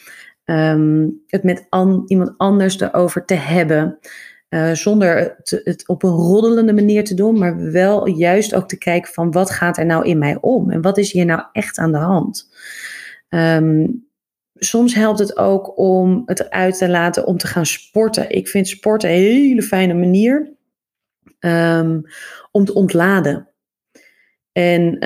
um, 0.44 1.22
het 1.26 1.42
met 1.42 1.66
an, 1.68 2.02
iemand 2.06 2.34
anders 2.36 2.80
erover 2.80 3.24
te 3.24 3.34
hebben. 3.34 3.98
Uh, 4.48 4.72
zonder 4.72 5.36
het, 5.42 5.82
op 5.86 6.02
een 6.02 6.10
roddelende 6.10 6.72
manier 6.72 7.04
te 7.04 7.14
doen, 7.14 7.38
maar 7.38 7.72
wel 7.72 8.08
juist 8.08 8.54
ook 8.54 8.68
te 8.68 8.78
kijken 8.78 9.12
van 9.12 9.30
wat 9.30 9.50
gaat 9.50 9.78
er 9.78 9.86
nou 9.86 10.06
in 10.06 10.18
mij 10.18 10.38
om 10.40 10.70
en 10.70 10.82
wat 10.82 10.98
is 10.98 11.12
hier 11.12 11.24
nou 11.24 11.42
echt 11.52 11.78
aan 11.78 11.92
de 11.92 11.98
hand. 11.98 12.50
Um, 13.28 14.08
soms 14.54 14.94
helpt 14.94 15.18
het 15.18 15.36
ook 15.36 15.78
om 15.78 16.22
het 16.26 16.40
eruit 16.40 16.78
te 16.78 16.88
laten 16.88 17.26
om 17.26 17.36
te 17.36 17.46
gaan 17.46 17.66
sporten. 17.66 18.30
Ik 18.30 18.48
vind 18.48 18.68
sporten 18.68 19.10
een 19.10 19.16
hele 19.16 19.62
fijne 19.62 19.94
manier 19.94 20.52
um, 21.40 22.02
om 22.50 22.64
te 22.64 22.74
ontladen. 22.74 23.48
En 24.52 24.98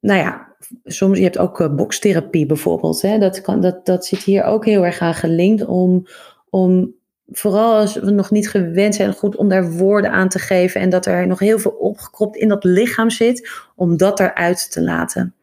nou 0.00 0.18
ja, 0.18 0.51
soms 0.84 1.18
je 1.18 1.24
hebt 1.24 1.38
ook 1.38 1.60
uh, 1.60 1.74
bokstherapie 1.74 2.46
bijvoorbeeld. 2.46 3.02
Hè? 3.02 3.18
Dat, 3.18 3.40
kan, 3.40 3.60
dat, 3.60 3.86
dat 3.86 4.06
zit 4.06 4.22
hier 4.22 4.44
ook 4.44 4.64
heel 4.64 4.84
erg 4.84 4.98
aan 4.98 5.14
gelinkt 5.14 5.64
om, 5.64 6.06
om 6.50 6.94
vooral 7.30 7.74
als 7.74 7.94
we 7.94 8.10
nog 8.10 8.30
niet 8.30 8.50
gewend 8.50 8.94
zijn, 8.94 9.12
goed 9.12 9.36
om 9.36 9.48
daar 9.48 9.72
woorden 9.72 10.10
aan 10.10 10.28
te 10.28 10.38
geven 10.38 10.80
en 10.80 10.90
dat 10.90 11.06
er 11.06 11.26
nog 11.26 11.38
heel 11.38 11.58
veel 11.58 11.70
opgekropt 11.70 12.36
in 12.36 12.48
dat 12.48 12.64
lichaam 12.64 13.10
zit, 13.10 13.50
om 13.76 13.96
dat 13.96 14.20
eruit 14.20 14.72
te 14.72 14.82
laten. 14.82 15.34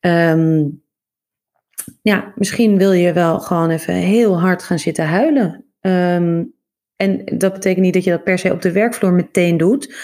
Um, 0.00 0.82
ja, 2.02 2.32
misschien 2.36 2.78
wil 2.78 2.92
je 2.92 3.12
wel 3.12 3.40
gewoon 3.40 3.70
even 3.70 3.94
heel 3.94 4.40
hard 4.40 4.62
gaan 4.62 4.78
zitten 4.78 5.06
huilen. 5.06 5.64
Um, 5.80 6.52
en 7.02 7.38
dat 7.38 7.52
betekent 7.52 7.84
niet 7.84 7.94
dat 7.94 8.04
je 8.04 8.10
dat 8.10 8.24
per 8.24 8.38
se 8.38 8.52
op 8.52 8.62
de 8.62 8.72
werkvloer 8.72 9.12
meteen 9.12 9.56
doet. 9.56 9.94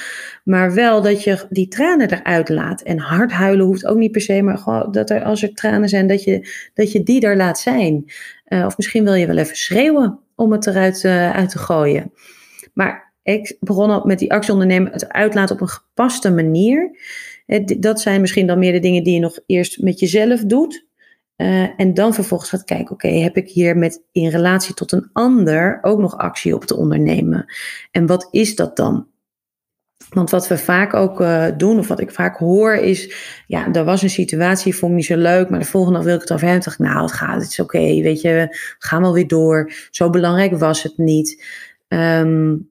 Maar 0.45 0.75
wel 0.75 1.03
dat 1.03 1.23
je 1.25 1.47
die 1.51 1.69
tranen 1.69 2.11
eruit 2.11 2.49
laat. 2.49 2.83
En 2.83 2.99
hard 2.99 3.33
huilen 3.33 3.67
hoeft 3.67 3.87
ook 3.87 3.97
niet 3.97 4.13
per 4.13 4.21
se. 4.21 4.43
Maar 4.43 4.59
gewoon 4.59 4.93
dat 4.93 5.11
er, 5.11 5.25
als 5.25 5.43
er 5.43 5.55
tranen 5.55 5.89
zijn, 5.89 6.07
dat 6.07 6.25
je, 6.25 6.49
dat 6.75 6.93
je 6.93 7.03
die 7.03 7.21
er 7.21 7.37
laat 7.37 7.59
zijn. 7.59 8.05
Uh, 8.49 8.67
of 8.67 8.77
misschien 8.77 9.05
wil 9.05 9.15
je 9.15 9.27
wel 9.27 9.37
even 9.37 9.57
schreeuwen 9.57 10.19
om 10.35 10.53
het 10.53 10.67
eruit 10.67 11.05
uh, 11.05 11.31
uit 11.31 11.51
te 11.51 11.59
gooien. 11.59 12.13
Maar 12.75 13.13
ik 13.23 13.57
begon 13.61 13.91
al 13.91 14.05
met 14.05 14.19
die 14.19 14.33
actie 14.33 14.53
ondernemen. 14.53 14.93
Het 14.93 15.09
uitlaten 15.09 15.55
op 15.55 15.61
een 15.61 15.69
gepaste 15.69 16.31
manier. 16.31 16.91
Dat 17.79 18.01
zijn 18.01 18.21
misschien 18.21 18.47
dan 18.47 18.59
meer 18.59 18.73
de 18.73 18.79
dingen 18.79 19.05
die 19.05 19.15
je 19.15 19.21
nog 19.21 19.39
eerst 19.47 19.83
met 19.83 20.01
jezelf 20.01 20.41
doet. 20.41 20.87
Uh, 21.39 21.81
en 21.81 21.95
dan 21.95 22.15
vervolgens 22.15 22.51
gaat 22.51 22.65
kijken, 22.65 22.91
oké, 22.95 23.09
heb 23.09 23.37
ik 23.37 23.49
hier 23.49 23.77
met 23.77 24.03
in 24.13 24.29
relatie 24.29 24.75
tot 24.75 24.93
een 24.93 25.11
ander 25.13 25.79
ook 25.83 25.99
nog 25.99 26.17
actie 26.17 26.55
op 26.55 26.65
te 26.65 26.77
ondernemen? 26.77 27.45
En 27.91 28.07
wat 28.07 28.29
is 28.31 28.55
dat 28.57 28.77
dan? 28.77 29.07
Want 30.09 30.31
wat 30.31 30.49
we 30.49 30.59
vaak 30.59 30.95
ook 30.95 31.21
uh, 31.21 31.47
doen, 31.57 31.79
of 31.79 31.89
wat 31.89 32.01
ik 32.01 32.11
vaak 32.11 32.37
hoor, 32.37 32.75
is: 32.75 33.15
ja, 33.47 33.73
er 33.73 33.85
was 33.85 34.03
een 34.03 34.11
situatie, 34.11 34.75
vond 34.75 34.91
ik 34.91 34.97
niet 34.97 35.07
zo 35.07 35.17
leuk, 35.17 35.51
maar 35.51 35.59
de 35.59 35.65
volgende 35.65 35.97
dag 35.97 36.07
wil 36.07 36.15
ik 36.15 36.21
het 36.21 36.33
over 36.33 36.47
hebben. 36.47 36.65
dacht 36.65 36.81
ik, 36.81 36.87
nou, 36.87 37.03
het 37.03 37.13
gaat, 37.13 37.43
het 37.43 37.51
is 37.51 37.61
oké, 37.61 37.79
weet 37.79 38.21
je, 38.21 38.29
we 38.29 38.57
gaan 38.79 39.03
wel 39.03 39.13
weer 39.13 39.29
door. 39.29 39.73
Zo 39.91 40.11
belangrijk 40.11 40.59
was 40.59 40.83
het 40.83 40.99
niet. 40.99 41.45
Um, 41.89 42.71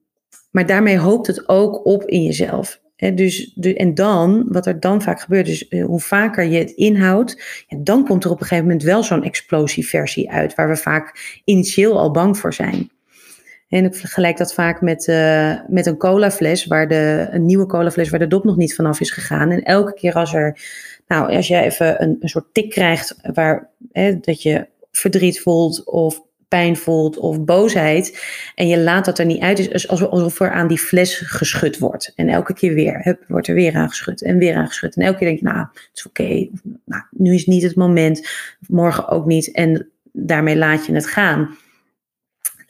maar 0.50 0.66
daarmee 0.66 0.98
hoopt 0.98 1.26
het 1.26 1.48
ook 1.48 1.84
op 1.86 2.04
in 2.04 2.22
jezelf 2.22 2.80
dus, 2.98 3.52
de, 3.54 3.76
en 3.76 3.94
dan, 3.94 4.44
wat 4.48 4.66
er 4.66 4.80
dan 4.80 5.02
vaak 5.02 5.20
gebeurt, 5.20 5.48
is 5.48 5.68
eh, 5.68 5.84
hoe 5.84 6.00
vaker 6.00 6.44
je 6.44 6.58
het 6.58 6.70
inhoudt, 6.70 7.42
dan 7.78 8.06
komt 8.06 8.24
er 8.24 8.30
op 8.30 8.40
een 8.40 8.46
gegeven 8.46 8.64
moment 8.64 8.82
wel 8.82 9.02
zo'n 9.02 9.24
explosieversie 9.24 10.30
uit, 10.30 10.54
waar 10.54 10.68
we 10.68 10.76
vaak 10.76 11.40
initieel 11.44 11.98
al 11.98 12.10
bang 12.10 12.38
voor 12.38 12.54
zijn. 12.54 12.90
En 13.68 13.84
ik 13.84 13.94
vergelijk 13.94 14.36
dat 14.36 14.54
vaak 14.54 14.80
met, 14.80 15.06
uh, 15.06 15.54
met 15.68 15.86
een 15.86 15.96
colafles, 15.96 16.66
waar 16.66 16.88
de, 16.88 17.28
een 17.30 17.46
nieuwe 17.46 17.66
colafles 17.66 18.10
waar 18.10 18.18
de 18.18 18.26
dop 18.26 18.44
nog 18.44 18.56
niet 18.56 18.74
vanaf 18.74 19.00
is 19.00 19.10
gegaan. 19.10 19.50
En 19.50 19.62
elke 19.62 19.94
keer 19.94 20.12
als 20.12 20.34
er, 20.34 20.60
nou, 21.08 21.36
als 21.36 21.48
jij 21.48 21.64
even 21.64 22.02
een, 22.02 22.16
een 22.20 22.28
soort 22.28 22.46
tik 22.52 22.70
krijgt, 22.70 23.16
waar 23.34 23.70
dat 24.20 24.42
je 24.42 24.66
verdriet 24.90 25.40
voelt 25.40 25.84
of 25.84 26.22
pijn 26.48 26.76
voelt 26.76 27.16
of 27.16 27.44
boosheid 27.44 28.24
en 28.54 28.68
je 28.68 28.78
laat 28.78 29.04
dat 29.04 29.18
er 29.18 29.26
niet 29.26 29.42
uit, 29.42 29.58
is 29.58 29.88
alsof 29.88 30.40
er 30.40 30.50
aan 30.50 30.68
die 30.68 30.78
fles 30.78 31.14
geschud 31.14 31.78
wordt. 31.78 32.12
En 32.16 32.28
elke 32.28 32.54
keer 32.54 32.74
weer, 32.74 33.18
wordt 33.26 33.48
er 33.48 33.54
weer 33.54 33.74
aangeschud 33.74 34.22
en 34.22 34.38
weer 34.38 34.54
aangeschud. 34.54 34.96
En 34.96 35.02
elke 35.02 35.18
keer 35.18 35.26
denk 35.26 35.38
je, 35.38 35.44
nou, 35.44 35.58
het 35.58 35.90
is 35.94 36.06
oké, 36.06 36.48
nou, 36.84 37.02
nu 37.10 37.34
is 37.34 37.46
niet 37.46 37.62
het 37.62 37.76
moment, 37.76 38.28
morgen 38.66 39.08
ook 39.08 39.26
niet 39.26 39.52
en 39.52 39.90
daarmee 40.12 40.56
laat 40.56 40.86
je 40.86 40.94
het 40.94 41.06
gaan. 41.06 41.56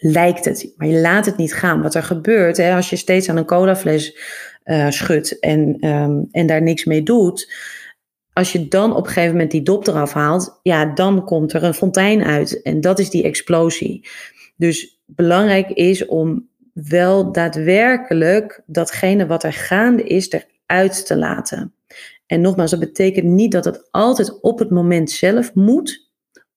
Lijkt 0.01 0.45
het, 0.45 0.73
maar 0.77 0.89
je 0.89 1.01
laat 1.01 1.27
het 1.27 1.37
niet 1.37 1.55
gaan. 1.55 1.83
Wat 1.83 1.95
er 1.95 2.03
gebeurt, 2.03 2.57
hè, 2.57 2.75
als 2.75 2.91
je 2.91 2.97
steeds 2.97 3.29
aan 3.29 3.37
een 3.37 3.45
colafles 3.45 4.19
uh, 4.65 4.91
schudt 4.91 5.39
en, 5.39 5.87
um, 5.87 6.29
en 6.31 6.47
daar 6.47 6.63
niks 6.63 6.85
mee 6.85 7.03
doet, 7.03 7.53
als 8.39 8.53
je 8.53 8.69
dan 8.69 8.95
op 8.95 9.07
een 9.07 9.13
gegeven 9.13 9.33
moment 9.33 9.51
die 9.51 9.63
dop 9.63 9.87
eraf 9.87 10.13
haalt, 10.13 10.59
ja, 10.63 10.87
dan 10.87 11.25
komt 11.25 11.53
er 11.53 11.65
een 11.65 11.75
fontein 11.75 12.23
uit. 12.23 12.63
En 12.63 12.81
dat 12.81 12.99
is 12.99 13.11
die 13.11 13.23
explosie. 13.23 14.09
Dus 14.57 15.01
belangrijk 15.07 15.71
is 15.71 16.07
om 16.07 16.49
wel 16.73 17.33
daadwerkelijk 17.33 18.63
datgene 18.67 19.27
wat 19.27 19.43
er 19.43 19.53
gaande 19.53 20.03
is, 20.03 20.31
eruit 20.31 21.07
te 21.07 21.17
laten. 21.17 21.75
En 22.27 22.41
nogmaals, 22.41 22.71
dat 22.71 22.81
betekent 22.81 23.27
niet 23.27 23.53
dat 23.53 23.65
het 23.65 23.89
altijd 23.91 24.41
op 24.41 24.59
het 24.59 24.71
moment 24.71 25.11
zelf 25.11 25.55
moet 25.55 26.09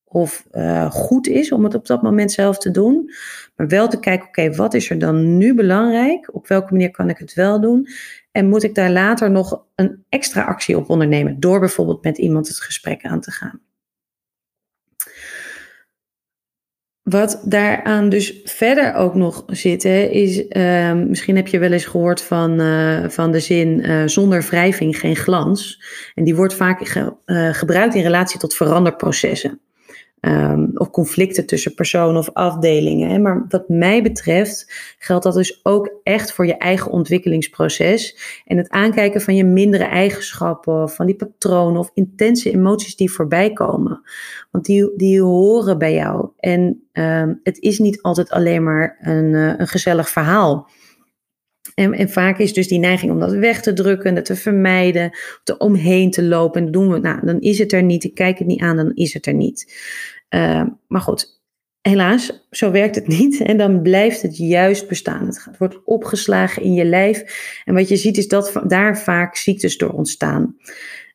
of 0.04 0.46
uh, 0.52 0.92
goed 0.92 1.28
is 1.28 1.52
om 1.52 1.64
het 1.64 1.76
op 1.76 1.88
dat 1.88 2.02
moment 2.02 2.32
zelf 2.32 2.58
te 2.58 2.72
doen. 2.72 3.12
Maar 3.56 3.68
wel 3.68 3.88
te 3.88 4.00
kijken, 4.00 4.28
oké, 4.28 4.56
wat 4.56 4.74
is 4.74 4.90
er 4.90 5.00
dan 5.00 5.38
nu 5.38 5.54
belangrijk? 5.54 6.36
Op 6.36 6.48
welke 6.48 6.72
manier 6.72 6.92
kan 6.92 7.10
ik 7.10 7.18
het 7.18 7.34
wel 7.34 7.62
doen? 7.62 7.88
En 8.32 8.50
moet 8.50 8.64
ik 8.64 8.76
daar 8.76 8.92
later 8.92 9.32
nog 9.32 9.66
een 9.76 10.06
extra 10.10 10.44
actie 10.44 10.78
op 10.78 10.90
ondernemen? 10.90 11.40
Door 11.40 11.60
bijvoorbeeld 11.60 12.04
met 12.04 12.18
iemand 12.18 12.48
het 12.48 12.62
gesprek 12.62 13.06
aan 13.06 13.22
te 13.22 13.32
gaan. 13.32 13.62
Wat 17.02 17.42
daaraan 17.46 18.10
dus 18.10 18.42
verder 18.44 18.94
ook 18.94 19.16
nog 19.16 19.44
zit, 19.48 19.84
hè, 19.84 20.02
is, 20.02 20.46
uh, 20.50 20.94
misschien 20.94 21.36
heb 21.36 21.48
je 21.48 21.60
wel 21.60 21.72
eens 21.72 21.86
gehoord 21.86 22.22
van, 22.22 22.62
uh, 22.62 23.10
van 23.10 23.32
de 23.32 23.40
zin 23.40 23.90
uh, 23.90 24.08
zonder 24.08 24.42
wrijving 24.42 25.00
geen 25.00 25.16
glans. 25.16 25.84
En 26.16 26.24
die 26.24 26.36
wordt 26.36 26.54
vaak 26.54 26.88
ge, 26.88 27.16
uh, 27.26 27.54
gebruikt 27.54 27.96
in 27.96 28.04
relatie 28.04 28.40
tot 28.40 28.56
veranderprocessen. 28.56 29.60
Um, 30.28 30.72
of 30.74 30.90
conflicten 30.90 31.46
tussen 31.46 31.74
personen 31.74 32.18
of 32.18 32.30
afdelingen. 32.34 33.10
Hè. 33.10 33.20
Maar 33.20 33.46
wat 33.50 33.70
mij 33.70 34.04
betreft 34.04 34.66
geldt 34.98 35.24
dat 35.24 35.34
dus 35.34 35.60
ook 35.64 36.00
echt 36.04 36.32
voor 36.34 36.46
je 36.46 36.58
eigen 36.58 36.92
ontwikkelingsproces. 36.92 38.18
En 38.46 38.58
het 38.58 38.70
aankijken 38.70 39.22
van 39.22 39.36
je 39.36 39.44
mindere 39.44 39.84
eigenschappen, 39.84 40.90
van 40.90 41.06
die 41.06 41.16
patronen 41.16 41.80
of 41.80 41.92
intense 41.94 42.52
emoties 42.52 42.96
die 42.96 43.12
voorbij 43.12 43.54
komen. 43.54 44.02
Want 44.52 44.66
die, 44.66 44.92
die 44.96 45.22
horen 45.22 45.78
bij 45.78 45.94
jou. 45.94 46.30
En 46.40 46.84
um, 46.94 47.40
het 47.44 47.60
is 47.60 47.80
niet 47.80 48.02
altijd 48.02 48.30
alleen 48.30 48.64
maar 48.64 48.98
een, 49.02 49.34
uh, 49.34 49.54
een 49.58 49.68
gezellig 49.68 50.10
verhaal. 50.10 50.70
En, 51.82 52.10
vaak 52.10 52.40
is 52.40 52.54
dus 52.54 52.68
die 52.68 52.80
neiging 52.80 53.12
om 53.12 53.20
dat 53.20 53.32
weg 53.32 53.62
te 53.62 53.74
drukken, 53.74 54.16
dat 54.16 54.26
te 54.26 54.36
vermijden, 54.36 55.18
er 55.44 55.58
omheen 55.58 56.12
te 56.12 56.24
lopen. 56.24 56.66
En 56.66 56.72
doen 56.72 56.92
we, 56.92 57.00
nou, 57.00 57.26
dan 57.26 57.40
is 57.40 57.58
het 57.58 57.72
er 57.72 57.84
niet. 57.84 58.04
Ik 58.04 58.14
kijk 58.14 58.38
het 58.38 58.48
niet 58.48 58.62
aan, 58.62 58.76
dan 58.76 58.92
is 58.94 59.14
het 59.14 59.26
er 59.26 59.34
niet. 59.34 59.74
Uh, 60.30 60.64
maar 60.88 61.02
goed, 61.02 61.42
helaas, 61.82 62.48
zo 62.52 62.72
werkt 62.72 62.96
het 62.96 63.08
niet. 63.20 63.42
En 63.42 63.58
dan 63.58 63.82
blijft 63.82 64.22
het 64.22 64.38
juist 64.38 64.88
bestaan. 64.88 65.26
Het 65.26 65.58
wordt 65.58 65.86
opgeslagen 65.86 66.64
in 66.64 66.74
je 66.74 66.86
lijf. 66.86 67.24
En 67.66 67.74
wat 67.74 67.90
je 67.90 67.96
ziet 67.96 68.18
is 68.18 68.28
dat 68.28 68.62
daar 68.68 69.00
vaak 69.00 69.36
ziektes 69.36 69.78
door 69.78 69.92
ontstaan. 69.92 70.56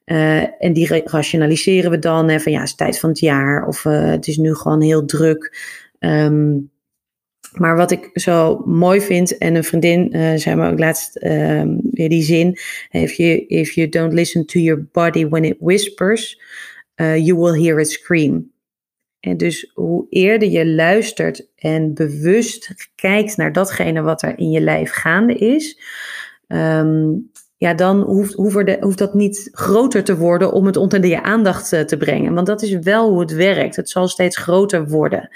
Uh, 0.06 0.62
en 0.62 0.72
die 0.72 1.02
rationaliseren 1.04 1.90
we 1.90 1.98
dan. 1.98 2.28
Hè, 2.28 2.40
van 2.40 2.52
ja, 2.52 2.58
het 2.58 2.68
is 2.68 2.74
tijd 2.74 2.98
van 2.98 3.08
het 3.08 3.18
jaar. 3.18 3.66
Of 3.66 3.84
uh, 3.84 4.10
het 4.10 4.26
is 4.26 4.36
nu 4.36 4.54
gewoon 4.54 4.82
heel 4.82 5.04
druk. 5.04 5.58
Um, 5.98 6.70
maar 7.52 7.76
wat 7.76 7.90
ik 7.90 8.10
zo 8.12 8.62
mooi 8.66 9.00
vind, 9.00 9.38
en 9.38 9.54
een 9.54 9.64
vriendin 9.64 10.16
uh, 10.16 10.34
zei 10.34 10.56
me 10.56 10.70
ook 10.70 10.78
laatst 10.78 11.24
um, 11.24 11.80
weer 11.90 12.08
die 12.08 12.22
zin: 12.22 12.58
if 12.90 13.12
you, 13.12 13.44
if 13.46 13.70
you 13.70 13.88
don't 13.88 14.12
listen 14.12 14.46
to 14.46 14.58
your 14.58 14.88
body 14.92 15.26
when 15.28 15.44
it 15.44 15.56
whispers, 15.58 16.40
uh, 17.00 17.16
you 17.16 17.38
will 17.38 17.62
hear 17.64 17.80
it 17.80 17.90
scream. 17.90 18.50
En 19.20 19.36
dus 19.36 19.70
hoe 19.74 20.06
eerder 20.10 20.48
je 20.48 20.66
luistert 20.66 21.48
en 21.56 21.94
bewust 21.94 22.74
kijkt 22.94 23.36
naar 23.36 23.52
datgene 23.52 24.02
wat 24.02 24.22
er 24.22 24.38
in 24.38 24.50
je 24.50 24.60
lijf 24.60 24.90
gaande 24.90 25.34
is, 25.34 25.80
um, 26.48 27.30
ja, 27.56 27.74
dan 27.74 28.00
hoeft, 28.00 28.34
hoeft, 28.34 28.98
dat 28.98 29.14
niet 29.14 29.48
groter 29.52 30.04
te 30.04 30.16
worden 30.16 30.52
om 30.52 30.66
het 30.66 30.76
onder 30.76 31.06
je 31.06 31.22
aandacht 31.22 31.68
te, 31.68 31.84
te 31.84 31.96
brengen. 31.96 32.34
Want 32.34 32.46
dat 32.46 32.62
is 32.62 32.78
wel 32.78 33.10
hoe 33.10 33.20
het 33.20 33.32
werkt. 33.32 33.76
Het 33.76 33.90
zal 33.90 34.08
steeds 34.08 34.36
groter 34.36 34.88
worden. 34.88 35.28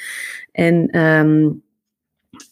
En 0.53 0.99
um, 0.99 1.63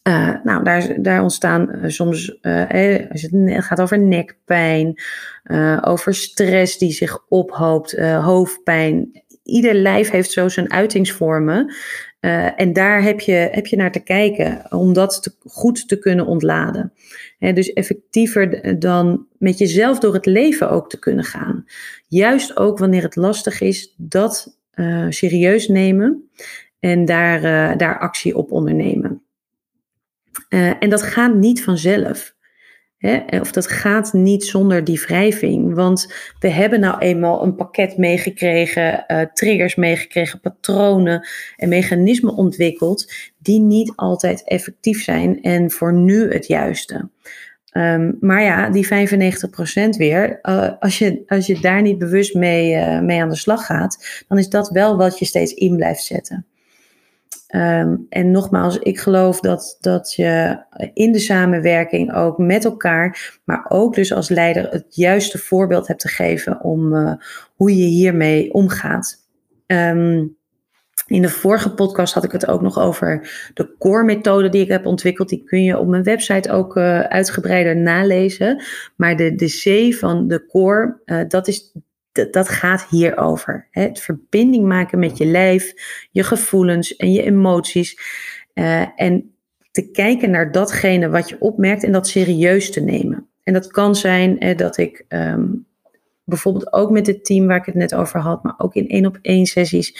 uh, 0.08 0.34
nou, 0.44 0.64
daar, 0.64 1.02
daar 1.02 1.22
ontstaan 1.22 1.74
uh, 1.74 1.90
soms, 1.90 2.38
uh, 2.42 3.10
als 3.10 3.22
het 3.22 3.64
gaat 3.64 3.80
over 3.80 3.98
nekpijn, 3.98 5.00
over 5.80 6.14
stress 6.14 6.78
die 6.78 6.92
zich 6.92 7.24
ophoopt, 7.28 7.98
hoofdpijn. 8.00 9.22
Ieder 9.42 9.74
lijf 9.74 10.10
heeft 10.10 10.30
zo 10.30 10.48
zijn 10.48 10.72
uitingsvormen. 10.72 11.74
en 12.56 12.72
daar 12.72 13.02
heb 13.02 13.20
je, 13.20 13.32
heb 13.32 13.66
je 13.66 13.76
naar 13.76 13.92
te 13.92 14.02
kijken 14.02 14.72
om 14.72 14.92
dat 14.92 15.36
goed 15.44 15.88
te 15.88 15.98
kunnen 15.98 16.26
ontladen. 16.26 16.92
dus 17.38 17.72
effectiever 17.72 18.78
dan 18.78 19.26
met 19.38 19.58
jezelf 19.58 19.98
door 19.98 20.14
het 20.14 20.26
leven 20.26 20.70
ook 20.70 20.90
te 20.90 20.98
kunnen 20.98 21.24
gaan. 21.24 21.64
Juist 22.06 22.56
ook 22.56 22.78
wanneer 22.78 23.02
het 23.02 23.16
lastig 23.16 23.60
is, 23.60 23.94
dat 23.96 24.58
serieus 25.08 25.68
nemen 25.68 26.30
en 26.80 27.04
daar, 27.04 27.76
daar 27.76 27.98
actie 27.98 28.36
op 28.36 28.52
ondernemen. 28.52 29.22
Uh, 30.48 30.72
en 30.78 30.90
dat 30.90 31.02
gaat 31.02 31.34
niet 31.34 31.62
vanzelf. 31.62 32.36
Hè? 32.98 33.40
Of 33.40 33.52
dat 33.52 33.66
gaat 33.66 34.12
niet 34.12 34.44
zonder 34.44 34.84
die 34.84 35.00
wrijving. 35.00 35.74
Want 35.74 36.14
we 36.38 36.48
hebben 36.48 36.80
nou 36.80 36.98
eenmaal 36.98 37.42
een 37.42 37.54
pakket 37.54 37.96
meegekregen, 37.96 39.04
uh, 39.08 39.20
triggers 39.32 39.74
meegekregen, 39.74 40.40
patronen 40.40 41.28
en 41.56 41.68
mechanismen 41.68 42.34
ontwikkeld 42.34 43.12
die 43.38 43.60
niet 43.60 43.92
altijd 43.96 44.44
effectief 44.44 45.02
zijn 45.02 45.42
en 45.42 45.70
voor 45.70 45.92
nu 45.92 46.32
het 46.32 46.46
juiste. 46.46 47.08
Um, 47.72 48.16
maar 48.20 48.42
ja, 48.42 48.70
die 48.70 48.86
95% 48.86 48.88
weer, 49.96 50.40
als, 50.80 50.98
je, 50.98 51.22
als 51.26 51.46
je 51.46 51.60
daar 51.60 51.82
niet 51.82 51.98
bewust 51.98 52.34
mee, 52.34 53.00
mee 53.00 53.22
aan 53.22 53.28
de 53.28 53.36
slag 53.36 53.66
gaat, 53.66 54.24
dan 54.28 54.38
is 54.38 54.48
dat 54.48 54.68
wel 54.68 54.96
wat 54.96 55.18
je 55.18 55.24
steeds 55.24 55.52
in 55.52 55.76
blijft 55.76 56.02
zetten. 56.02 56.46
Ehm, 57.48 57.96
en 58.08 58.30
nogmaals, 58.30 58.78
ik 58.78 58.98
geloof 58.98 59.40
dat, 59.40 59.76
dat 59.80 60.14
je 60.14 60.58
in 60.94 61.12
de 61.12 61.18
samenwerking 61.18 62.14
ook 62.14 62.38
met 62.38 62.64
elkaar, 62.64 63.38
maar 63.44 63.66
ook 63.68 63.94
dus 63.94 64.12
als 64.12 64.28
leider 64.28 64.70
het 64.70 64.86
juiste 64.88 65.38
voorbeeld 65.38 65.86
hebt 65.86 66.00
te 66.00 66.08
geven 66.08 66.62
om 66.62 66.94
uh, 66.94 67.12
hoe 67.54 67.76
je 67.76 67.84
hiermee 67.84 68.52
omgaat. 68.52 69.16
Um, 69.66 70.36
in 71.06 71.22
de 71.22 71.28
vorige 71.28 71.74
podcast 71.74 72.14
had 72.14 72.24
ik 72.24 72.32
het 72.32 72.46
ook 72.46 72.60
nog 72.60 72.78
over 72.78 73.30
de 73.54 73.76
core-methode 73.78 74.48
die 74.48 74.62
ik 74.62 74.68
heb 74.68 74.86
ontwikkeld. 74.86 75.28
Die 75.28 75.44
kun 75.44 75.62
je 75.62 75.78
op 75.78 75.88
mijn 75.88 76.02
website 76.02 76.50
ook 76.50 76.76
uh, 76.76 77.00
uitgebreider 77.00 77.76
nalezen. 77.76 78.62
Maar 78.96 79.16
de, 79.16 79.34
de 79.34 79.46
C 79.46 79.94
van 79.94 80.28
de 80.28 80.46
core, 80.46 81.00
uh, 81.04 81.20
dat 81.28 81.48
is 81.48 81.72
dat 82.12 82.48
gaat 82.48 82.86
hierover. 82.90 83.68
Hè? 83.70 83.82
Het 83.82 84.00
verbinding 84.00 84.64
maken 84.64 84.98
met 84.98 85.18
je 85.18 85.26
lijf, 85.26 85.72
je 86.10 86.22
gevoelens 86.22 86.96
en 86.96 87.12
je 87.12 87.22
emoties. 87.22 88.00
Uh, 88.54 89.00
en 89.00 89.32
te 89.70 89.90
kijken 89.90 90.30
naar 90.30 90.52
datgene 90.52 91.08
wat 91.08 91.28
je 91.28 91.40
opmerkt 91.40 91.84
en 91.84 91.92
dat 91.92 92.08
serieus 92.08 92.70
te 92.70 92.80
nemen. 92.80 93.28
En 93.42 93.52
dat 93.52 93.66
kan 93.66 93.94
zijn 93.94 94.56
dat 94.56 94.76
ik 94.76 95.04
um, 95.08 95.66
bijvoorbeeld 96.28 96.72
ook 96.72 96.90
met 96.90 97.06
het 97.06 97.24
team 97.24 97.46
waar 97.46 97.56
ik 97.56 97.64
het 97.64 97.74
net 97.74 97.94
over 97.94 98.20
had, 98.20 98.42
maar 98.42 98.54
ook 98.56 98.74
in 98.74 98.88
één 98.88 99.06
op 99.06 99.18
één 99.22 99.46
sessies, 99.46 99.98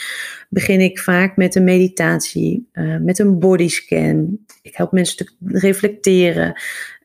begin 0.49 0.79
ik 0.79 0.99
vaak 0.99 1.35
met 1.35 1.55
een 1.55 1.63
meditatie, 1.63 2.69
uh, 2.73 2.97
met 2.97 3.19
een 3.19 3.39
bodyscan. 3.39 4.39
Ik 4.61 4.75
help 4.75 4.91
mensen 4.91 5.17
te 5.17 5.31
reflecteren. 5.45 6.61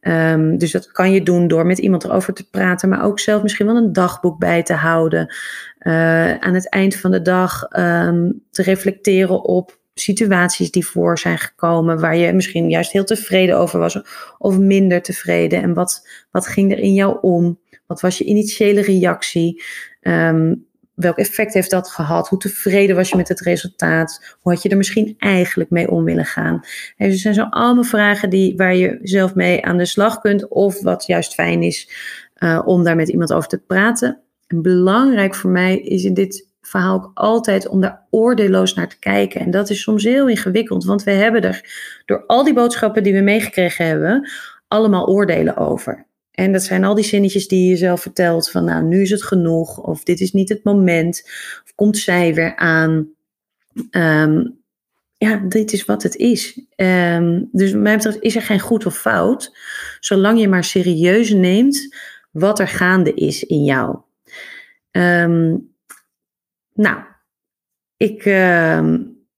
Um, 0.09 0.59
dus 0.59 0.73
dat 0.73 0.93
kan 0.93 1.12
je 1.12 1.23
doen 1.23 1.49
door 1.49 1.67
met 1.67 1.79
iemand 1.79 2.05
erover 2.05 2.35
te 2.35 2.49
praten, 2.51 2.88
maar 2.88 3.05
ook 3.05 3.21
zelf 3.21 3.43
misschien 3.43 3.67
wel 3.67 3.77
een 3.77 3.93
dagboek 3.93 4.38
bij 4.38 4.62
te 4.62 4.73
houden. 4.73 5.35
Uh, 5.81 6.35
aan 6.35 6.55
het 6.55 6.69
eind 6.69 6.97
van 6.97 7.11
de 7.11 7.23
dag 7.23 7.62
um, 7.79 8.43
te 8.51 8.62
reflecteren 8.62 9.45
op 9.45 9.79
situaties 9.95 10.71
die 10.71 10.87
voor 10.87 11.19
zijn 11.19 11.38
gekomen, 11.38 12.01
waar 12.01 12.17
je 12.17 12.33
misschien 12.33 12.71
juist 12.71 12.93
heel 12.93 13.05
tevreden 13.05 13.59
over 13.59 13.79
was 13.79 14.03
of 14.38 14.59
minder 14.59 15.03
tevreden. 15.03 15.62
En 15.62 15.75
wat, 15.75 16.09
wat 16.31 16.47
ging 16.47 16.73
er 16.73 16.79
in 16.79 16.95
jou 16.95 17.19
om? 17.21 17.59
Wat 17.87 18.01
was 18.01 18.19
je 18.19 18.25
initiële 18.25 18.81
reactie? 18.81 19.62
Um, 20.01 20.67
welk 20.94 21.18
effect 21.18 21.54
heeft 21.54 21.70
dat 21.70 21.90
gehad? 21.90 22.28
Hoe 22.28 22.38
tevreden 22.38 22.96
was 22.96 23.09
je 23.09 23.16
met 23.16 23.28
het 23.28 23.40
resultaat? 23.40 24.37
Hoe 24.40 24.52
had 24.52 24.62
je 24.62 24.68
er 24.68 24.76
misschien 24.76 25.14
eigenlijk 25.18 25.70
mee 25.70 25.90
om 25.90 26.04
willen 26.04 26.24
gaan? 26.24 26.61
En 26.96 27.11
dus 27.11 27.22
zijn 27.22 27.35
zo 27.35 27.46
allemaal 27.50 27.85
vragen 27.85 28.30
die, 28.30 28.57
waar 28.57 28.74
je 28.74 28.98
zelf 29.02 29.35
mee 29.35 29.64
aan 29.64 29.76
de 29.76 29.87
slag 29.87 30.18
kunt, 30.18 30.48
of 30.48 30.83
wat 30.83 31.07
juist 31.07 31.35
fijn 31.35 31.62
is 31.62 31.90
uh, 32.38 32.62
om 32.64 32.85
daar 32.85 32.96
met 32.96 33.09
iemand 33.09 33.33
over 33.33 33.48
te 33.48 33.59
praten. 33.59 34.20
En 34.46 34.62
belangrijk 34.62 35.35
voor 35.35 35.50
mij 35.50 35.78
is 35.78 36.04
in 36.04 36.14
dit 36.14 36.48
verhaal 36.61 36.94
ook 36.94 37.11
altijd 37.14 37.68
om 37.68 37.80
daar 37.80 38.07
oordeelloos 38.11 38.74
naar 38.74 38.88
te 38.88 38.98
kijken. 38.98 39.40
En 39.40 39.50
dat 39.50 39.70
is 39.70 39.83
soms 39.83 40.04
heel 40.04 40.28
ingewikkeld, 40.28 40.85
want 40.85 41.02
we 41.02 41.11
hebben 41.11 41.42
er 41.42 41.64
door 42.04 42.26
al 42.26 42.44
die 42.44 42.54
boodschappen 42.54 43.02
die 43.02 43.12
we 43.12 43.20
meegekregen 43.20 43.87
hebben, 43.87 44.28
allemaal 44.68 45.07
oordelen 45.07 45.57
over. 45.57 46.07
En 46.35 46.53
dat 46.53 46.62
zijn 46.62 46.85
al 46.85 46.94
die 46.94 47.05
zinnetjes 47.05 47.49
die 47.49 47.68
je 47.68 47.77
zelf 47.77 48.01
vertelt 48.01 48.51
van 48.51 48.64
nou, 48.64 48.85
nu 48.85 49.03
is 49.03 49.11
het 49.11 49.23
genoeg, 49.23 49.79
of 49.79 50.03
dit 50.03 50.20
is 50.20 50.33
niet 50.33 50.49
het 50.49 50.64
moment, 50.64 51.23
of 51.64 51.73
komt 51.75 51.99
zij 51.99 52.35
weer 52.35 52.57
aan. 52.57 53.09
Um, 53.90 54.62
ja, 55.16 55.37
dit 55.37 55.73
is 55.73 55.85
wat 55.85 56.03
het 56.03 56.16
is. 56.16 56.61
Um, 56.77 57.49
dus 57.53 57.73
wat 57.73 57.83
mij 57.83 57.97
betreft 57.97 58.20
is 58.20 58.37
er 58.37 58.42
geen 58.42 58.61
goed 58.61 58.87
of 58.87 58.99
fout, 58.99 59.57
zolang 60.01 60.40
je 60.40 60.49
maar 60.49 60.64
serieus 60.64 61.31
neemt 61.31 61.97
wat 62.31 62.59
er 62.59 62.68
gaande 62.68 63.14
is 63.14 63.44
in 63.44 63.64
jou. 63.64 63.99
Um, 64.90 65.73
nou, 66.73 66.99
ik 67.97 68.25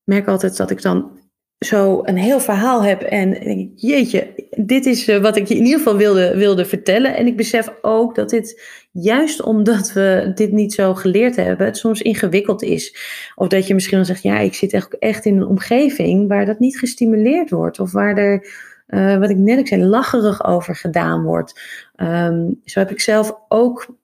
merk 0.05 0.27
altijd 0.27 0.57
dat 0.57 0.71
ik 0.71 0.83
dan 0.83 1.16
zo 1.59 2.01
een 2.05 2.17
heel 2.17 2.41
verhaal 2.41 2.83
heb 2.83 3.03
en 3.03 3.31
denk 3.31 3.71
jeetje, 3.75 4.35
dit 4.57 4.87
is 4.87 5.09
eh, 5.09 5.19
wat 5.19 5.37
ik 5.37 5.47
je 5.47 5.55
in 5.55 5.65
ieder 5.65 5.79
geval 5.79 5.97
wilde, 5.97 6.37
wilde 6.37 6.65
vertellen. 6.65 7.17
En 7.17 7.27
ik 7.27 7.37
besef 7.37 7.75
ook 7.81 8.15
dat 8.15 8.31
dit, 8.31 8.63
juist 8.93 9.43
omdat 9.43 9.93
we 9.93 10.33
dit 10.35 10.53
niet 10.53 10.75
zo 10.75 10.95
geleerd 10.95 11.37
hebben, 11.37 11.67
het 11.67 11.77
soms 11.77 12.03
ingewikkeld 12.03 12.63
is. 12.63 12.97
Of 13.35 13.49
dat 13.49 13.67
je 13.67 13.75
misschien 13.75 13.97
wel 13.97 14.07
zegt, 14.07 14.23
ja, 14.23 14.39
ik 14.39 14.55
zit 14.55 14.97
echt, 14.99 15.25
in 15.25 15.37
een 15.37 15.47
omgeving 15.47 16.29
waar 16.29 16.47
dat 16.47 16.59
niet 16.59 16.79
gestimuleerd 16.79 17.51
wordt. 17.51 17.81
Of 17.81 17.93
waar 17.93 18.17
er, 18.17 18.49
uh, 18.89 19.19
wat 19.19 19.31
ik 19.31 19.37
net 19.37 19.59
ook 19.59 19.67
zei, 19.67 19.85
lacherig 19.85 20.45
over 20.45 20.77
gedaan 20.77 21.23
wordt. 21.23 21.61
Um, 21.97 22.61
zo 22.65 22.79
heb 22.79 22.91
ik 22.91 23.01
zelf 23.01 23.39
ook 23.49 23.97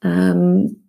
um, 0.00 0.79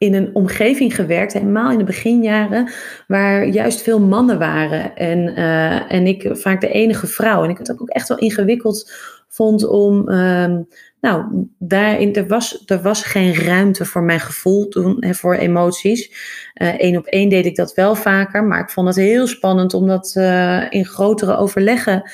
in 0.00 0.14
een 0.14 0.34
omgeving 0.34 0.94
gewerkt, 0.94 1.32
helemaal 1.32 1.70
in 1.70 1.78
de 1.78 1.84
beginjaren, 1.84 2.70
waar 3.06 3.46
juist 3.46 3.82
veel 3.82 4.00
mannen 4.00 4.38
waren. 4.38 4.96
En, 4.96 5.18
uh, 5.18 5.92
en 5.92 6.06
ik 6.06 6.28
vaak 6.32 6.60
de 6.60 6.68
enige 6.68 7.06
vrouw. 7.06 7.44
En 7.44 7.50
ik 7.50 7.58
het 7.58 7.72
ook 7.80 7.88
echt 7.88 8.08
wel 8.08 8.18
ingewikkeld 8.18 8.92
vond 9.28 9.66
om. 9.66 10.08
Um, 10.08 10.68
nou, 11.00 11.46
daarin, 11.58 12.14
er 12.14 12.26
was, 12.26 12.62
er 12.66 12.82
was 12.82 13.02
geen 13.02 13.34
ruimte 13.34 13.84
voor 13.84 14.02
mijn 14.02 14.20
gevoel 14.20 14.68
toen, 14.68 14.96
hè, 15.00 15.14
voor 15.14 15.34
emoties. 15.34 16.12
Eén 16.54 16.92
uh, 16.92 16.98
op 16.98 17.06
één 17.06 17.28
deed 17.28 17.46
ik 17.46 17.56
dat 17.56 17.74
wel 17.74 17.94
vaker, 17.94 18.44
maar 18.44 18.60
ik 18.60 18.70
vond 18.70 18.86
het 18.86 18.96
heel 18.96 19.26
spannend 19.26 19.74
om 19.74 19.86
dat 19.86 20.14
uh, 20.18 20.70
in 20.70 20.84
grotere 20.84 21.36
overleggen 21.36 22.10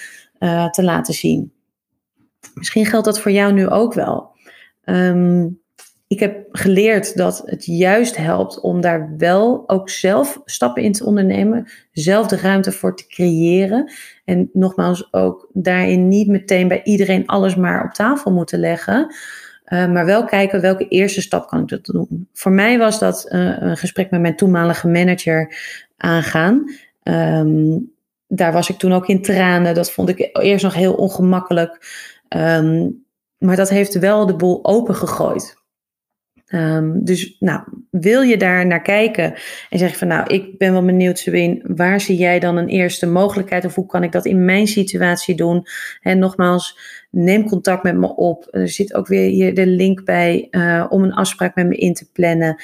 te 0.71 0.83
laten 0.83 1.15
zien. 1.15 1.53
Misschien 2.55 2.87
geldt 2.87 3.07
dat 3.07 3.21
voor 3.21 3.33
jou 3.33 3.53
nu 3.53 3.69
ook 3.69 3.95
wel. 3.95 4.31
Um, 4.85 5.65
ik 6.09 6.21
heb 6.21 6.47
geleerd 6.51 7.17
dat 7.17 7.43
het 7.45 7.65
juist 7.65 8.17
helpt 8.17 8.61
om 8.61 8.81
daar 8.81 9.15
wel 9.17 9.65
ook 9.67 9.91
zelf 9.91 10.41
stappen 10.45 10.83
in 10.83 10.93
te 10.93 11.05
ondernemen, 11.05 11.69
zelf 11.93 12.27
de 12.27 12.37
ruimte 12.37 12.73
voor 12.73 12.97
te 12.97 13.07
creëren. 13.07 13.93
En 14.25 14.51
nogmaals, 14.53 15.13
ook 15.13 15.49
daarin 15.53 16.09
niet 16.09 16.29
meteen 16.29 16.69
bij 16.69 16.83
iedereen 16.83 17.27
alles 17.27 17.57
maar 17.57 17.85
op 17.85 17.93
tafel 17.93 18.33
moeten 18.33 18.59
leggen. 18.59 19.15
Uh, 19.67 19.93
maar 19.93 20.05
wel 20.05 20.25
kijken 20.25 20.61
welke 20.61 20.89
eerste 20.89 21.21
stap 21.21 21.49
kan 21.49 21.61
ik 21.61 21.69
dat 21.69 21.85
doen. 21.85 22.29
Voor 22.33 22.53
mij 22.53 22.79
was 22.79 22.99
dat 22.99 23.27
uh, 23.29 23.61
een 23.61 23.77
gesprek 23.77 24.11
met 24.11 24.21
mijn 24.21 24.37
toenmalige 24.37 24.89
manager 24.89 25.57
aangaan. 25.97 26.65
Um, 27.03 27.93
daar 28.29 28.53
was 28.53 28.69
ik 28.69 28.77
toen 28.77 28.93
ook 28.93 29.09
in 29.09 29.23
tranen. 29.23 29.75
Dat 29.75 29.91
vond 29.91 30.09
ik 30.09 30.29
eerst 30.33 30.65
nog 30.65 30.75
heel 30.75 30.95
ongemakkelijk. 30.95 31.79
Um, 32.37 33.05
maar 33.39 33.57
dat 33.57 33.69
heeft 33.69 33.99
wel 33.99 34.27
de 34.27 34.37
boel 34.37 34.65
opengegooid. 34.65 35.65
Um, 36.55 37.05
dus 37.05 37.37
nou, 37.39 37.61
wil 37.91 38.23
je 38.23 38.37
daar 38.37 38.67
naar 38.67 38.83
kijken 38.83 39.35
en 39.71 39.79
zeg 39.79 39.97
van 39.97 40.09
nou, 40.09 40.35
ik 40.35 40.59
ben 40.59 40.73
wel 40.73 40.85
benieuwd 40.85 41.19
Sabine, 41.19 41.61
waar 41.63 42.01
zie 42.01 42.17
jij 42.17 42.39
dan 42.39 42.57
een 42.57 42.69
eerste 42.69 43.07
mogelijkheid 43.07 43.65
of 43.65 43.75
hoe 43.75 43.87
kan 43.87 44.03
ik 44.03 44.13
dat 44.13 44.27
in 44.27 44.45
mijn 44.45 44.67
situatie 44.67 45.35
doen? 45.35 45.67
En 46.03 46.19
nogmaals, 46.19 46.79
neem 47.11 47.49
contact 47.49 47.83
met 47.83 47.97
me 47.97 48.17
op. 48.17 48.49
Er 48.51 48.69
zit 48.69 48.95
ook 48.95 49.07
weer 49.07 49.29
hier 49.29 49.55
de 49.55 49.67
link 49.67 50.05
bij 50.05 50.49
uh, 50.51 50.87
om 50.89 51.03
een 51.03 51.15
afspraak 51.15 51.55
met 51.55 51.67
me 51.67 51.77
in 51.77 51.95
te 51.95 52.11
plannen. 52.13 52.63